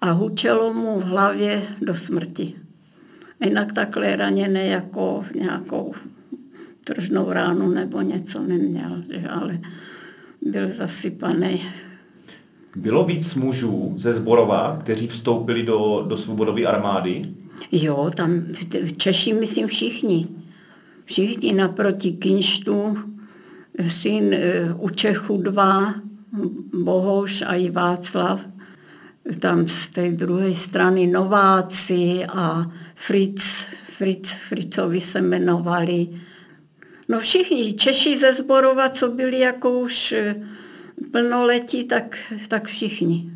a 0.00 0.10
hučelo 0.10 0.72
mu 0.72 1.00
v 1.00 1.04
hlavě 1.04 1.62
do 1.80 1.94
smrti. 1.94 2.54
Jinak 3.44 3.72
takhle 3.72 4.16
raněné 4.16 4.66
jako 4.66 5.24
nějakou 5.34 5.94
tržnou 6.84 7.32
ránu 7.32 7.68
nebo 7.68 8.00
něco 8.00 8.42
neměl, 8.42 9.02
že, 9.12 9.28
ale 9.28 9.60
byl 10.42 10.74
zasypaný. 10.74 11.62
Bylo 12.76 13.04
víc 13.04 13.34
mužů 13.34 13.94
ze 13.96 14.14
Zborova, 14.14 14.78
kteří 14.82 15.08
vstoupili 15.08 15.62
do, 15.62 16.04
do 16.08 16.16
svobodové 16.16 16.62
armády? 16.62 17.22
Jo, 17.72 18.10
tam 18.16 18.42
Češi, 18.96 19.32
myslím, 19.32 19.66
všichni 19.66 20.28
všichni 21.06 21.52
naproti 21.52 22.12
Kinštu, 22.12 22.98
syn 23.88 24.34
e, 24.34 24.74
u 24.78 24.88
Čechu 24.88 25.36
dva, 25.36 25.94
Bohoš 26.72 27.42
a 27.42 27.54
i 27.54 27.70
Václav, 27.70 28.40
tam 29.38 29.68
z 29.68 29.88
té 29.88 30.10
druhé 30.10 30.54
strany 30.54 31.06
Nováci 31.06 32.24
a 32.28 32.70
Fritz, 32.94 33.64
Fritz, 33.98 34.34
Fritzovi 34.48 35.00
se 35.00 35.18
jmenovali. 35.18 36.08
No 37.08 37.20
všichni 37.20 37.74
Češi 37.74 38.18
ze 38.18 38.32
Zborova, 38.32 38.88
co 38.88 39.10
byli 39.10 39.38
jako 39.38 39.78
už 39.78 40.12
e, 40.12 40.34
plnoletí, 41.12 41.84
tak, 41.84 42.16
tak 42.48 42.66
všichni. 42.66 43.30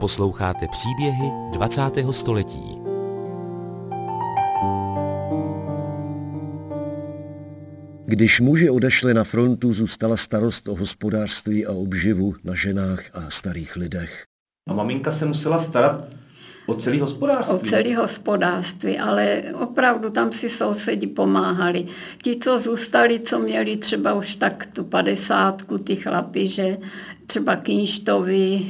Posloucháte 0.00 0.66
příběhy 0.68 1.30
20. 1.52 1.82
století. 2.10 2.78
Když 8.06 8.40
muži 8.40 8.70
odešli 8.70 9.14
na 9.14 9.24
frontu, 9.24 9.72
zůstala 9.72 10.16
starost 10.16 10.68
o 10.68 10.74
hospodářství 10.74 11.66
a 11.66 11.72
obživu 11.72 12.34
na 12.44 12.54
ženách 12.54 13.02
a 13.12 13.30
starých 13.30 13.76
lidech. 13.76 14.24
A 14.68 14.72
maminka 14.72 15.12
se 15.12 15.26
musela 15.26 15.60
starat 15.60 16.04
o 16.68 16.74
celé 16.74 17.00
hospodářství? 17.00 17.54
O 17.54 17.58
celé 17.58 17.96
hospodářství, 17.96 18.98
ale 18.98 19.42
opravdu 19.54 20.10
tam 20.10 20.32
si 20.32 20.48
sousedi 20.48 21.06
pomáhali. 21.06 21.86
Ti, 22.22 22.36
co 22.36 22.58
zůstali, 22.58 23.20
co 23.20 23.38
měli 23.38 23.76
třeba 23.76 24.12
už 24.14 24.36
tak 24.36 24.68
tu 24.72 24.84
padesátku, 24.84 25.78
ty 25.78 25.96
chlapi, 25.96 26.48
že 26.48 26.78
třeba 27.26 27.56
Kinštovi, 27.56 28.66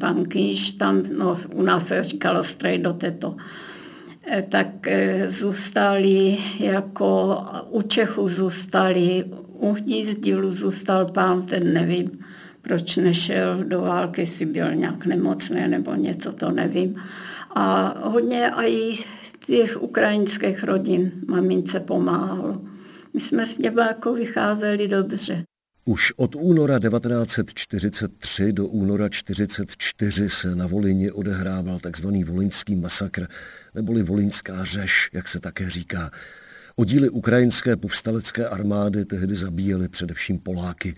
pan 0.00 0.24
Kinš 0.24 0.72
tam, 0.72 1.02
no 1.18 1.38
u 1.54 1.62
nás 1.62 1.86
se 1.86 2.02
říkalo 2.02 2.44
strej 2.44 2.78
do 2.78 2.92
této, 2.92 3.36
eh, 4.26 4.42
tak 4.48 4.86
eh, 4.86 5.26
zůstali 5.30 6.38
jako 6.60 7.42
u 7.70 7.82
Čechu 7.82 8.28
zůstali, 8.28 9.24
u 9.52 9.72
Hnízdilu 9.72 10.52
zůstal 10.52 11.06
pán, 11.06 11.42
ten 11.42 11.72
nevím, 11.72 12.10
proč 12.68 12.96
nešel 12.96 13.64
do 13.64 13.80
války, 13.80 14.20
jestli 14.20 14.46
byl 14.46 14.74
nějak 14.74 15.06
nemocný 15.06 15.68
nebo 15.68 15.94
něco, 15.94 16.32
to 16.32 16.50
nevím. 16.50 17.02
A 17.54 17.94
hodně 18.08 18.50
i 18.66 18.98
těch 19.46 19.82
ukrajinských 19.82 20.64
rodin 20.64 21.12
mamince 21.26 21.80
pomáhalo. 21.80 22.62
My 23.14 23.20
jsme 23.20 23.46
s 23.46 23.58
něma 23.58 23.86
jako 23.86 24.14
vycházeli 24.14 24.88
dobře. 24.88 25.42
Už 25.84 26.12
od 26.16 26.34
února 26.34 26.78
1943 26.78 28.52
do 28.52 28.66
února 28.66 29.08
1944 29.08 30.30
se 30.30 30.54
na 30.54 30.66
Volině 30.66 31.12
odehrával 31.12 31.78
tzv. 31.78 32.06
volinský 32.26 32.76
masakr, 32.76 33.26
neboli 33.74 34.02
volinská 34.02 34.64
řeš, 34.64 35.10
jak 35.12 35.28
se 35.28 35.40
také 35.40 35.70
říká. 35.70 36.10
Oddíly 36.76 37.08
ukrajinské 37.08 37.76
povstalecké 37.76 38.48
armády 38.48 39.04
tehdy 39.04 39.36
zabíjely 39.36 39.88
především 39.88 40.38
Poláky. 40.38 40.94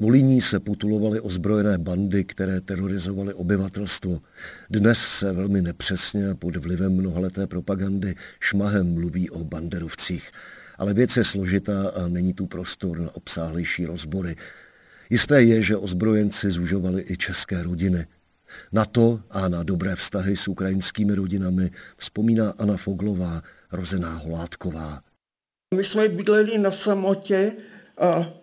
Volíní 0.00 0.40
se 0.40 0.60
putulovaly 0.60 1.20
ozbrojené 1.20 1.78
bandy, 1.78 2.24
které 2.24 2.60
terorizovaly 2.60 3.34
obyvatelstvo. 3.34 4.20
Dnes 4.70 4.98
se 4.98 5.32
velmi 5.32 5.62
nepřesně 5.62 6.30
a 6.30 6.34
pod 6.34 6.56
vlivem 6.56 6.92
mnohaleté 6.92 7.46
propagandy 7.46 8.14
šmahem 8.40 8.94
mluví 8.94 9.30
o 9.30 9.44
banderovcích. 9.44 10.30
Ale 10.78 10.94
věc 10.94 11.16
je 11.16 11.24
složitá 11.24 11.88
a 11.88 12.08
není 12.08 12.34
tu 12.34 12.46
prostor 12.46 12.98
na 12.98 13.14
obsáhlejší 13.14 13.86
rozbory. 13.86 14.36
Jisté 15.10 15.42
je, 15.42 15.62
že 15.62 15.76
ozbrojenci 15.76 16.50
zužovali 16.50 17.04
i 17.08 17.16
české 17.16 17.62
rodiny. 17.62 18.06
Na 18.72 18.84
to 18.84 19.20
a 19.30 19.48
na 19.48 19.62
dobré 19.62 19.96
vztahy 19.96 20.36
s 20.36 20.48
ukrajinskými 20.48 21.14
rodinami 21.14 21.70
vzpomíná 21.96 22.50
Anna 22.58 22.76
Foglová, 22.76 23.42
rozená 23.72 24.14
Holátková. 24.14 25.02
My 25.74 25.84
jsme 25.84 26.08
bydleli 26.08 26.58
na 26.58 26.70
samotě 26.70 27.52
a 27.98 28.39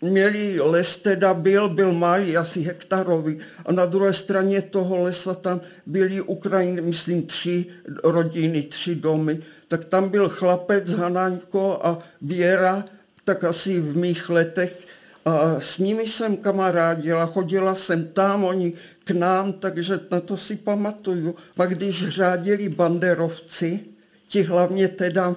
měli 0.00 0.60
les 0.60 0.96
teda 0.96 1.34
byl, 1.34 1.68
byl 1.68 1.92
malý, 1.92 2.36
asi 2.36 2.60
hektarový 2.60 3.38
a 3.66 3.72
na 3.72 3.86
druhé 3.86 4.12
straně 4.12 4.62
toho 4.62 4.98
lesa 4.98 5.34
tam 5.34 5.60
byli 5.86 6.20
Ukrajiny, 6.20 6.80
myslím 6.80 7.22
tři 7.22 7.66
rodiny, 8.04 8.62
tři 8.62 8.94
domy, 8.94 9.40
tak 9.68 9.84
tam 9.84 10.08
byl 10.08 10.28
chlapec 10.28 10.90
Hanaňko 10.90 11.80
a 11.82 11.98
Věra, 12.22 12.84
tak 13.24 13.44
asi 13.44 13.80
v 13.80 13.96
mých 13.96 14.30
letech 14.30 14.88
a 15.24 15.60
s 15.60 15.78
nimi 15.78 16.06
jsem 16.06 16.36
kamarádila, 16.36 17.26
chodila 17.26 17.74
jsem 17.74 18.08
tam, 18.08 18.44
oni 18.44 18.72
k 19.04 19.10
nám, 19.10 19.52
takže 19.52 20.00
na 20.10 20.20
to 20.20 20.36
si 20.36 20.56
pamatuju. 20.56 21.34
Pak 21.54 21.74
když 21.74 22.08
řádili 22.08 22.68
banderovci, 22.68 23.80
ti 24.28 24.42
hlavně 24.42 24.88
teda 24.88 25.36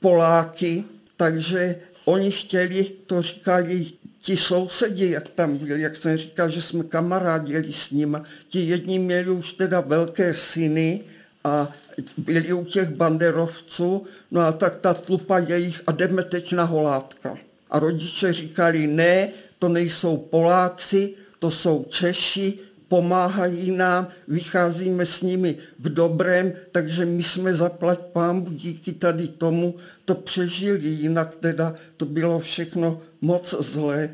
Poláky, 0.00 0.84
takže 1.16 1.76
Oni 2.08 2.30
chtěli, 2.30 2.84
to 3.06 3.22
říkali 3.22 3.86
ti 4.20 4.36
sousedi, 4.36 5.10
jak 5.10 5.30
tam 5.30 5.56
byli, 5.56 5.82
jak 5.82 5.96
jsem 5.96 6.16
říkal, 6.16 6.50
že 6.50 6.62
jsme 6.62 6.84
kamarádili 6.84 7.72
s 7.72 7.90
nimi. 7.90 8.18
Ti 8.48 8.60
jedni 8.60 8.98
měli 8.98 9.30
už 9.30 9.52
teda 9.52 9.80
velké 9.80 10.34
syny 10.34 11.00
a 11.44 11.72
byli 12.16 12.52
u 12.52 12.64
těch 12.64 12.88
banderovců, 12.88 14.06
no 14.30 14.40
a 14.40 14.52
tak 14.52 14.76
ta 14.80 14.94
tlupa 14.94 15.38
jejich 15.38 15.82
a 15.86 15.92
jdeme 15.92 16.22
teď 16.22 16.52
na 16.52 16.64
holátka. 16.64 17.38
A 17.70 17.78
rodiče 17.78 18.32
říkali, 18.32 18.86
ne, 18.86 19.28
to 19.58 19.68
nejsou 19.68 20.16
Poláci, 20.16 21.14
to 21.38 21.50
jsou 21.50 21.86
Češi, 21.88 22.58
pomáhají 22.88 23.70
nám, 23.70 24.08
vycházíme 24.28 25.06
s 25.06 25.22
nimi 25.22 25.56
v 25.78 25.88
dobrém, 25.88 26.52
takže 26.72 27.04
my 27.04 27.22
jsme 27.22 27.54
zaplať 27.54 27.98
pámu 27.98 28.50
díky 28.50 28.92
tady 28.92 29.28
tomu 29.28 29.74
to 30.06 30.14
přežili, 30.14 30.88
jinak 30.88 31.34
teda 31.34 31.74
to 31.96 32.06
bylo 32.06 32.38
všechno 32.38 33.00
moc 33.20 33.54
zlé. 33.60 34.10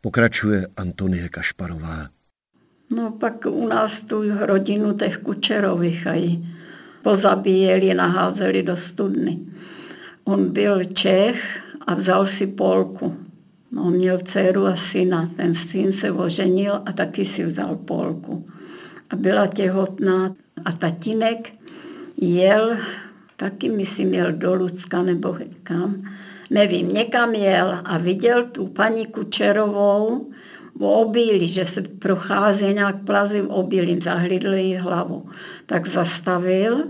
Pokračuje 0.00 0.66
Antonie 0.76 1.28
Kašparová. 1.28 2.08
No 2.90 3.10
pak 3.10 3.46
u 3.46 3.68
nás 3.68 4.00
tu 4.00 4.22
rodinu 4.38 4.94
těch 4.94 5.18
Kučerových 5.18 6.06
aj 6.06 6.38
pozabíjeli, 7.02 7.94
naházeli 7.94 8.62
do 8.62 8.76
studny. 8.76 9.38
On 10.24 10.52
byl 10.52 10.84
Čech 10.84 11.38
a 11.86 11.94
vzal 11.94 12.26
si 12.26 12.46
Polku. 12.46 13.16
No, 13.70 13.82
on 13.82 13.92
měl 13.94 14.18
dceru 14.18 14.66
a 14.66 14.76
syna. 14.76 15.30
Ten 15.36 15.54
syn 15.54 15.92
se 15.92 16.10
oženil 16.10 16.82
a 16.86 16.92
taky 16.92 17.24
si 17.24 17.44
vzal 17.44 17.76
Polku. 17.76 18.48
A 19.10 19.16
byla 19.16 19.46
těhotná 19.46 20.34
a 20.64 20.72
tatínek 20.72 21.52
jel, 22.16 22.76
taky 23.40 23.68
myslím 23.68 24.14
jel 24.14 24.32
do 24.32 24.54
Lucka 24.54 25.02
nebo 25.02 25.36
kam, 25.62 26.04
nevím, 26.50 26.88
někam 26.88 27.34
jel 27.34 27.80
a 27.84 27.98
viděl 27.98 28.44
tu 28.44 28.66
paní 28.66 29.06
Kučerovou 29.06 30.30
v 30.74 30.84
obíli, 30.84 31.48
že 31.48 31.64
se 31.64 31.82
prochází 31.82 32.64
nějak 32.64 33.04
plazy 33.04 33.40
v 33.40 33.50
obílím, 33.50 34.02
zahlídl 34.02 34.54
jí 34.54 34.76
hlavu. 34.76 35.28
Tak 35.66 35.88
zastavil 35.88 36.84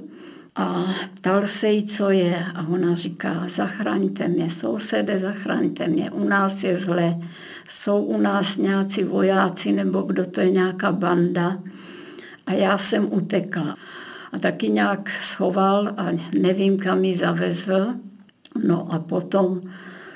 a 0.56 0.84
ptal 1.14 1.46
se 1.46 1.68
jí, 1.68 1.86
co 1.86 2.10
je. 2.10 2.44
A 2.54 2.66
ona 2.68 2.94
říká, 2.94 3.46
zachraňte 3.56 4.28
mě, 4.28 4.50
sousede, 4.50 5.20
zachraňte 5.20 5.88
mě, 5.88 6.10
u 6.10 6.28
nás 6.28 6.62
je 6.62 6.78
zle. 6.78 7.14
Jsou 7.68 8.02
u 8.02 8.18
nás 8.18 8.56
nějací 8.56 9.04
vojáci 9.04 9.72
nebo 9.72 10.02
kdo 10.02 10.26
to 10.26 10.40
je 10.40 10.50
nějaká 10.50 10.92
banda. 10.92 11.58
A 12.46 12.52
já 12.52 12.78
jsem 12.78 13.12
utekla. 13.12 13.76
A 14.32 14.38
taky 14.38 14.68
nějak 14.68 15.10
schoval 15.22 15.88
a 15.96 16.06
nevím, 16.40 16.78
kam 16.78 17.04
ji 17.04 17.16
zavezl. 17.16 17.94
No 18.64 18.92
a 18.92 18.98
potom 18.98 19.60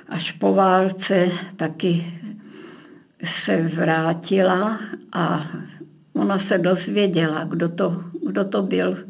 až 0.09 0.33
po 0.33 0.55
válce 0.55 1.29
taky 1.57 2.21
se 3.25 3.63
vrátila 3.63 4.79
a 5.13 5.47
ona 6.13 6.39
se 6.39 6.59
dozvěděla, 6.59 7.45
kdo 7.45 7.69
to, 7.69 8.05
kdo 8.27 8.45
to 8.45 8.63
byl 8.63 9.05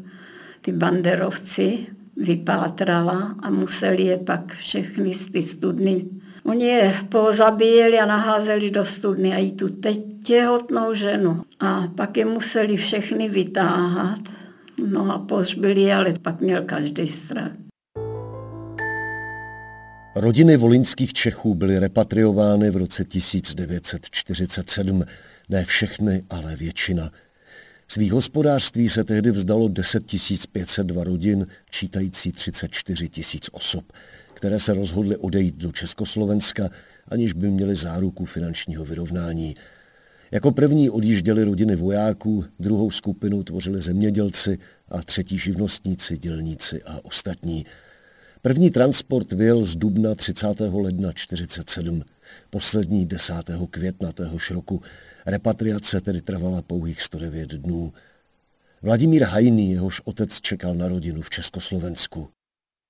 ty 0.61 0.71
banderovci 0.71 1.87
vypátrala 2.17 3.35
a 3.39 3.49
museli 3.49 4.03
je 4.03 4.17
pak 4.17 4.53
všechny 4.53 5.13
z 5.13 5.31
ty 5.31 5.43
studny. 5.43 6.05
Oni 6.43 6.65
je 6.65 6.93
pozabíjeli 7.09 7.99
a 7.99 8.05
naházeli 8.05 8.71
do 8.71 8.85
studny 8.85 9.33
a 9.33 9.37
i 9.37 9.51
tu 9.51 9.69
teď 9.69 9.99
těhotnou 10.23 10.93
ženu. 10.93 11.41
A 11.59 11.87
pak 11.95 12.17
je 12.17 12.25
museli 12.25 12.77
všechny 12.77 13.29
vytáhat. 13.29 14.19
No 14.77 15.13
a 15.13 15.19
pohřbili, 15.19 15.93
ale 15.93 16.13
pak 16.21 16.41
měl 16.41 16.63
každý 16.63 17.07
strach. 17.07 17.51
Rodiny 20.15 20.57
volinských 20.57 21.13
Čechů 21.13 21.55
byly 21.55 21.79
repatriovány 21.79 22.71
v 22.71 22.77
roce 22.77 23.05
1947. 23.05 25.03
Ne 25.49 25.65
všechny, 25.65 26.23
ale 26.29 26.55
většina. 26.55 27.11
Svých 27.87 28.13
hospodářství 28.13 28.89
se 28.89 29.03
tehdy 29.03 29.31
vzdalo 29.31 29.67
10 29.67 30.03
502 30.51 31.03
rodin, 31.03 31.47
čítající 31.69 32.31
34 32.31 33.09
tisíc 33.09 33.49
osob, 33.51 33.85
které 34.33 34.59
se 34.59 34.73
rozhodly 34.73 35.17
odejít 35.17 35.55
do 35.55 35.71
Československa, 35.71 36.69
aniž 37.07 37.33
by 37.33 37.49
měly 37.49 37.75
záruku 37.75 38.25
finančního 38.25 38.85
vyrovnání. 38.85 39.55
Jako 40.31 40.51
první 40.51 40.89
odjížděly 40.89 41.43
rodiny 41.43 41.75
vojáků, 41.75 42.45
druhou 42.59 42.91
skupinu 42.91 43.43
tvořili 43.43 43.81
zemědělci 43.81 44.59
a 44.89 45.01
třetí 45.01 45.37
živnostníci, 45.39 46.17
dělníci 46.17 46.83
a 46.83 46.99
ostatní. 47.03 47.65
První 48.41 48.69
transport 48.69 49.31
vyjel 49.31 49.63
z 49.63 49.75
Dubna 49.75 50.15
30. 50.15 50.47
ledna 50.59 51.13
1947, 51.13 52.03
poslední 52.49 53.05
10. 53.05 53.33
května 53.69 54.11
téhož 54.11 54.51
roku. 54.51 54.81
Repatriace 55.25 56.01
tedy 56.01 56.21
trvala 56.21 56.61
pouhých 56.61 57.01
109 57.01 57.49
dnů. 57.49 57.93
Vladimír 58.81 59.23
Hajný, 59.23 59.71
jehož 59.71 60.01
otec 60.03 60.41
čekal 60.41 60.75
na 60.75 60.87
rodinu 60.87 61.21
v 61.21 61.29
Československu. 61.29 62.34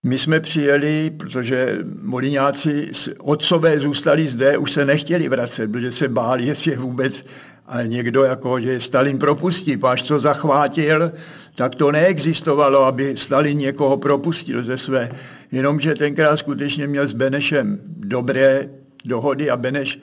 My 0.06 0.20
jsme 0.20 0.39
přijeli, 0.39 1.12
protože 1.18 1.78
molináci 2.01 2.91
otcové 3.20 3.80
zůstali 3.80 4.28
zde, 4.28 4.58
už 4.58 4.72
se 4.72 4.86
nechtěli 4.86 5.30
vracet, 5.30 5.72
protože 5.72 5.91
se 5.91 6.08
báli, 6.08 6.45
jestli 6.45 6.72
je 6.72 6.78
vůbec 6.78 7.26
a 7.68 7.82
někdo, 7.82 8.24
jako, 8.24 8.60
že 8.60 8.82
Stalin 8.82 9.20
propustí, 9.20 9.78
až 9.84 10.03
co 10.03 10.20
zachvátil, 10.20 11.12
tak 11.56 11.76
to 11.76 11.91
neexistovalo, 11.91 12.84
aby 12.84 13.18
Stalin 13.18 13.58
někoho 13.58 13.97
propustil 13.97 14.64
ze 14.64 14.78
své 14.78 15.12
jenomže 15.51 15.95
tenkrát 15.95 16.38
skutečně 16.38 16.88
měl 16.88 17.08
s 17.08 17.14
Benešem 17.14 17.80
dobré 17.88 18.70
dohody 19.06 19.49
a 19.49 19.58
Beneš 19.58 19.99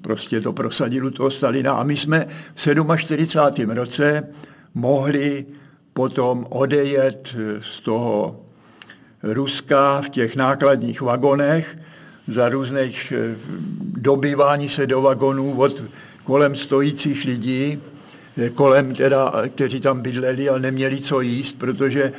prostě 0.00 0.40
to 0.40 0.52
prosadil 0.52 1.06
u 1.06 1.10
toho 1.10 1.30
Stalina. 1.30 1.72
A 1.72 1.82
my 1.82 1.96
jsme 1.96 2.26
v 2.54 2.96
47. 2.96 3.70
roce 3.70 4.28
mohli 4.74 5.46
potom 5.92 6.46
odejet 6.50 7.34
z 7.62 7.80
toho 7.80 8.47
Ruska 9.22 10.00
v 10.00 10.08
těch 10.08 10.36
nákladních 10.36 11.00
vagonech 11.00 11.78
za 12.34 12.48
různých 12.48 13.12
eh, 13.16 13.36
dobývání 13.80 14.68
se 14.68 14.86
do 14.86 15.02
vagonů 15.02 15.58
od 15.60 15.82
kolem 16.24 16.56
stojících 16.56 17.24
lidí, 17.24 17.82
eh, 18.36 18.50
kolem 18.50 18.94
teda, 18.94 19.32
kteří 19.54 19.80
tam 19.80 20.00
bydleli, 20.00 20.48
ale 20.48 20.60
neměli 20.60 21.00
co 21.00 21.20
jíst, 21.20 21.58
protože 21.58 22.12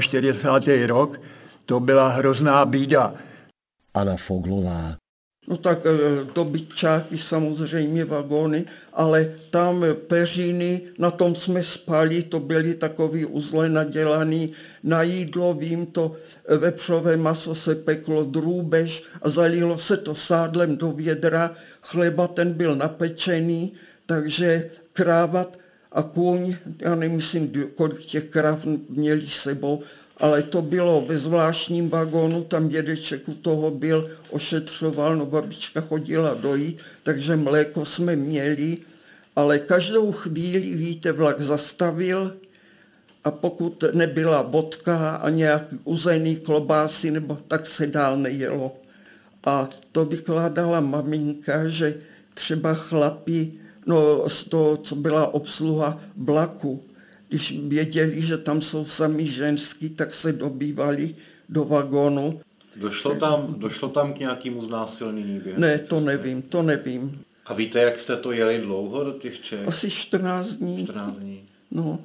47. 0.00 0.86
rok 0.86 1.20
to 1.66 1.80
byla 1.80 2.08
hrozná 2.08 2.64
bída. 2.64 3.14
Anna 3.94 4.16
Foglová. 4.16 4.96
No 5.48 5.56
tak 5.56 5.78
dobytčáky 6.34 7.14
eh, 7.14 7.18
samozřejmě 7.18 8.04
vagóny, 8.04 8.64
ale 8.92 9.34
tam 9.50 9.84
peřiny, 10.06 10.80
na 10.98 11.10
tom 11.10 11.34
jsme 11.34 11.62
spali, 11.62 12.22
to 12.22 12.40
byly 12.40 12.74
takový 12.74 13.26
uzle 13.26 13.68
nadělaný. 13.68 14.52
Na 14.84 15.02
jídlo, 15.02 15.54
vím 15.54 15.86
to, 15.86 16.16
vepřové 16.58 17.16
maso 17.16 17.54
se 17.54 17.74
peklo 17.74 18.24
drůbež 18.24 19.02
a 19.22 19.30
zalilo 19.30 19.78
se 19.78 19.96
to 19.96 20.14
sádlem 20.14 20.76
do 20.76 20.92
vědra, 20.92 21.56
chleba 21.82 22.28
ten 22.28 22.52
byl 22.52 22.76
napečený, 22.76 23.72
takže 24.06 24.70
krávat 24.92 25.58
a 25.92 26.02
kůň, 26.02 26.56
já 26.80 26.94
nemyslím, 26.94 27.52
kolik 27.74 28.04
těch 28.04 28.24
kráv 28.24 28.66
měli 28.88 29.26
sebou, 29.26 29.82
ale 30.20 30.42
to 30.42 30.62
bylo 30.62 31.00
ve 31.00 31.18
zvláštním 31.18 31.88
vagónu, 31.88 32.44
tam 32.44 32.68
dědeček 32.68 33.28
u 33.28 33.34
toho 33.34 33.70
byl, 33.70 34.10
ošetřoval, 34.30 35.16
no 35.16 35.26
babička 35.26 35.80
chodila 35.80 36.34
dojít, 36.34 36.78
takže 37.02 37.36
mléko 37.36 37.84
jsme 37.84 38.16
měli, 38.16 38.76
ale 39.36 39.58
každou 39.58 40.12
chvíli, 40.12 40.60
víte, 40.60 41.12
vlak 41.12 41.40
zastavil 41.40 42.36
a 43.24 43.30
pokud 43.30 43.84
nebyla 43.92 44.42
vodka 44.42 45.16
a 45.16 45.30
nějaký 45.30 45.78
uzený 45.84 46.36
klobásy, 46.36 47.10
nebo 47.10 47.38
tak 47.48 47.66
se 47.66 47.86
dál 47.86 48.16
nejelo. 48.16 48.76
A 49.44 49.68
to 49.92 50.04
vykládala 50.04 50.80
maminka, 50.80 51.68
že 51.68 51.94
třeba 52.34 52.74
chlapi, 52.74 53.52
no 53.86 54.28
z 54.28 54.44
toho, 54.44 54.76
co 54.76 54.96
byla 54.96 55.34
obsluha 55.34 56.00
vlaku, 56.16 56.87
když 57.28 57.58
věděli, 57.68 58.22
že 58.22 58.36
tam 58.36 58.62
jsou 58.62 58.84
sami 58.84 59.26
ženský, 59.26 59.88
tak 59.88 60.14
se 60.14 60.32
dobývali 60.32 61.14
do 61.48 61.64
vagónu. 61.64 62.40
Došlo 62.76 63.14
tam, 63.14 63.54
došlo 63.58 63.88
tam 63.88 64.12
k 64.12 64.18
nějakému 64.18 64.64
znásilnění? 64.64 65.40
Ne, 65.56 65.78
to 65.78 66.00
nevím, 66.00 66.42
to 66.42 66.62
nevím. 66.62 67.22
A 67.46 67.54
víte, 67.54 67.82
jak 67.82 67.98
jste 67.98 68.16
to 68.16 68.32
jeli 68.32 68.58
dlouho 68.58 69.04
do 69.04 69.12
těch 69.12 69.40
Čech? 69.40 69.68
Asi 69.68 69.90
14 69.90 70.48
dní. 70.48 70.84
14 70.84 71.16
dní. 71.16 71.42
No. 71.70 71.98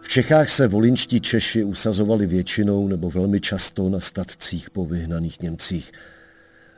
V 0.00 0.08
Čechách 0.08 0.50
se 0.50 0.68
volinští 0.68 1.20
Češi 1.20 1.64
usazovali 1.64 2.26
většinou 2.26 2.88
nebo 2.88 3.10
velmi 3.10 3.40
často 3.40 3.88
na 3.88 4.00
statcích 4.00 4.70
po 4.70 4.86
vyhnaných 4.86 5.40
Němcích. 5.40 5.92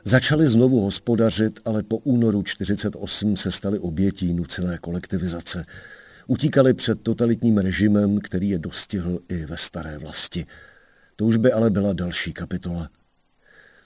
Začali 0.07 0.47
znovu 0.47 0.81
hospodařit, 0.81 1.59
ale 1.65 1.83
po 1.83 1.97
únoru 1.97 2.43
1948 2.43 3.37
se 3.37 3.51
stali 3.51 3.79
obětí 3.79 4.33
nucené 4.33 4.77
kolektivizace. 4.77 5.65
Utíkali 6.27 6.73
před 6.73 7.01
totalitním 7.01 7.57
režimem, 7.57 8.19
který 8.19 8.49
je 8.49 8.59
dostihl 8.59 9.19
i 9.29 9.45
ve 9.45 9.57
staré 9.57 9.97
vlasti. 9.97 10.45
To 11.15 11.25
už 11.25 11.37
by 11.37 11.51
ale 11.51 11.69
byla 11.69 11.93
další 11.93 12.33
kapitola. 12.33 12.89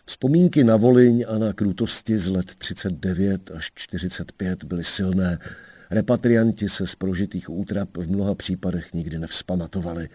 Vzpomínky 0.06 0.64
na 0.64 0.76
Voliň 0.76 1.26
a 1.28 1.38
na 1.38 1.54
krutosti 1.54 2.20
z 2.20 2.28
let 2.28 2.56
39 2.56 3.52
až 3.52 3.72
45 3.76 4.64
byly 4.64 4.84
silné. 4.84 5.40
Repatrianti 5.92 6.70
se 6.70 6.88
z 6.88 6.96
prožitých 6.96 7.50
útrap 7.50 7.98
v 7.98 8.12
mnoha 8.12 8.36
případech 8.36 8.94
nikdy 8.94 9.20
nevzpamatovali. 9.20 10.10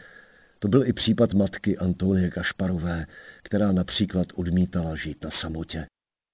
To 0.59 0.69
byl 0.69 0.87
i 0.87 0.93
případ 0.93 1.35
matky 1.35 1.79
Antonie 1.79 2.31
Kašparové, 2.31 3.07
která 3.43 3.73
například 3.73 4.27
odmítala 4.35 4.97
žít 4.97 5.25
na 5.25 5.31
samotě. 5.31 5.87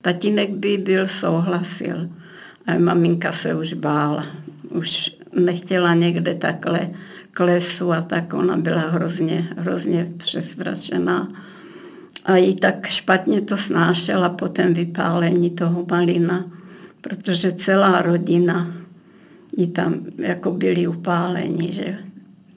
Tatínek 0.03 0.51
by 0.51 0.78
byl 0.78 1.09
souhlasil, 1.09 2.09
ale 2.66 2.78
maminka 2.78 3.32
se 3.32 3.55
už 3.55 3.72
bála. 3.72 4.26
Už 4.70 5.16
nechtěla 5.32 5.94
někde 5.94 6.34
takhle 6.34 6.90
klesu 7.32 7.92
a 7.92 8.01
tak 8.01 8.32
ona 8.32 8.57
byla 8.57 8.80
hrozně, 8.80 9.48
hrozně 9.59 10.12
přesvědčená. 10.16 11.32
A 12.24 12.36
jí 12.36 12.57
tak 12.57 12.86
špatně 12.86 13.40
to 13.40 13.57
snášela 13.57 14.28
po 14.28 14.48
tom 14.48 14.74
vypálení 14.74 15.51
toho 15.51 15.86
malina, 15.90 16.44
protože 17.01 17.53
celá 17.53 18.03
rodina 18.03 18.74
jí 19.57 19.66
tam 19.66 19.94
jako 20.18 20.51
byli 20.51 20.86
upáleni, 20.86 21.72
že 21.72 21.98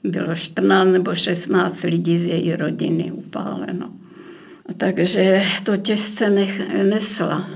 bylo 0.04 0.34
14 0.34 0.88
nebo 0.88 1.14
16 1.14 1.82
lidí 1.82 2.18
z 2.18 2.22
její 2.22 2.56
rodiny 2.56 3.12
upáleno. 3.12 4.03
Takže 4.76 5.42
to 5.64 5.76
těžce 5.76 6.30
nesla. 6.84 7.50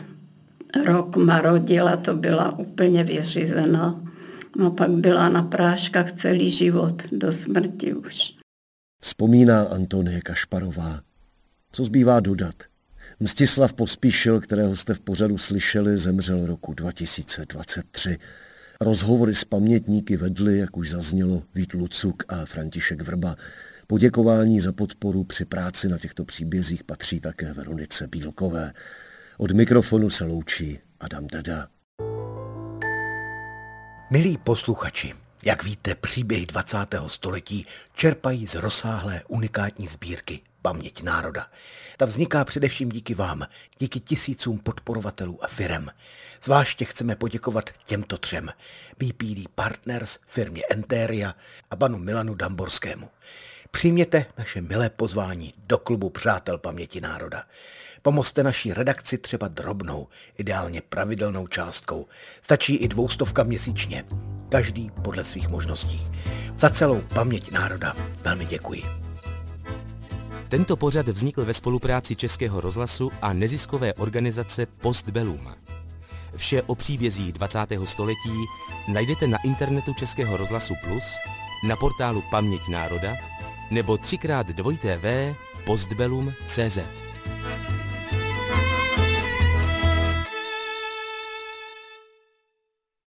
Rok 0.85 1.17
marodila, 1.17 1.97
to 1.97 2.15
byla 2.15 2.59
úplně 2.59 3.05
vyřízená. 3.05 4.05
No 4.57 4.71
pak 4.71 4.91
byla 4.91 5.29
na 5.29 5.43
práškách 5.43 6.13
celý 6.13 6.51
život, 6.51 7.03
do 7.13 7.33
smrti 7.33 7.95
už. 7.95 8.33
Vzpomíná 9.03 9.63
Antonie 9.63 10.21
Kašparová. 10.21 11.01
Co 11.73 11.85
zbývá 11.85 12.21
dodat? 12.21 12.55
Mstislav 13.21 13.73
Pospíšil, 13.73 14.41
kterého 14.41 14.77
jste 14.77 14.95
v 14.95 15.01
pořadu 15.01 15.39
slyšeli, 15.39 15.99
zemřel 15.99 16.47
roku 16.47 16.75
2023. 16.75 18.19
Rozhovory 18.81 19.35
s 19.35 19.45
pamětníky 19.45 20.17
vedli, 20.17 20.59
jak 20.59 20.77
už 20.77 20.91
zaznělo, 20.91 21.43
Vít 21.55 21.73
Lucuk 21.73 22.25
a 22.29 22.45
František 22.45 23.03
Vrba. 23.03 23.37
Poděkování 23.91 24.61
za 24.61 24.73
podporu 24.73 25.25
při 25.25 25.45
práci 25.45 25.89
na 25.89 25.99
těchto 25.99 26.25
příbězích 26.25 26.85
patří 26.85 27.21
také 27.21 27.53
Veronice 27.53 28.07
Bílkové. 28.07 28.73
Od 29.39 29.51
mikrofonu 29.51 30.11
se 30.11 30.25
loučí 30.25 30.79
Adam 31.01 31.27
Drda. 31.27 31.69
Milí 34.11 34.39
posluchači, 34.39 35.15
jak 35.45 35.65
víte, 35.65 35.95
příběhy 35.95 36.47
20. 36.47 36.77
století 37.07 37.67
čerpají 37.95 38.47
z 38.47 38.55
rozsáhlé 38.55 39.23
unikátní 39.29 39.87
sbírky 39.87 40.41
Paměť 40.63 41.03
národa. 41.03 41.47
Ta 41.97 42.05
vzniká 42.05 42.45
především 42.45 42.89
díky 42.89 43.15
vám, 43.15 43.47
díky 43.79 44.01
tisícům 44.01 44.59
podporovatelů 44.59 45.45
a 45.45 45.47
firem. 45.47 45.91
Zvláště 46.45 46.85
chceme 46.85 47.17
poděkovat 47.17 47.71
těmto 47.87 48.19
třem. 48.19 48.51
BPD 48.99 49.49
Partners, 49.55 50.19
firmě 50.27 50.63
Enteria 50.71 51.35
a 51.71 51.77
panu 51.77 51.99
Milanu 51.99 52.35
Damborskému. 52.35 53.09
Přijměte 53.71 54.27
naše 54.39 54.61
milé 54.61 54.91
pozvání 54.91 55.53
do 55.67 55.79
klubu 55.79 56.11
Přátel 56.11 56.59
paměti 56.59 57.01
národa. 57.01 57.43
Pomozte 58.03 58.43
naší 58.43 58.73
redakci 58.73 59.19
třeba 59.19 59.49
drobnou, 59.49 60.09
ideálně 60.39 60.81
pravidelnou 60.81 61.47
částkou. 61.47 62.07
Stačí 62.43 62.77
i 62.77 62.89
dvoustovka 62.89 63.43
měsíčně. 63.43 64.05
Každý 64.49 64.91
podle 65.03 65.25
svých 65.25 65.49
možností. 65.49 66.07
Za 66.57 66.71
celou 66.71 67.01
paměť 67.01 67.51
národa 67.51 67.95
velmi 68.23 68.45
děkuji. 68.45 68.83
Tento 70.49 70.77
pořad 70.77 71.09
vznikl 71.09 71.45
ve 71.45 71.55
spolupráci 71.55 72.17
Českého 72.17 72.61
rozhlasu 72.61 73.11
a 73.23 73.33
neziskové 73.33 73.95
organizace 73.95 74.67
Postbellum. 74.67 75.55
Vše 76.37 76.63
o 76.63 76.75
příbězích 76.75 77.33
20. 77.33 77.59
století 77.85 78.45
najdete 78.93 79.27
na 79.27 79.39
internetu 79.45 79.95
Českého 79.95 80.37
rozhlasu 80.37 80.75
Plus, 80.85 81.05
na 81.69 81.77
portálu 81.77 82.23
Paměť 82.31 82.69
národa 82.69 83.17
nebo 83.71 83.99
třikrát 83.99 84.47
dvojité 84.47 84.97
v 84.97 85.35
postbellum.cz. 85.65 86.79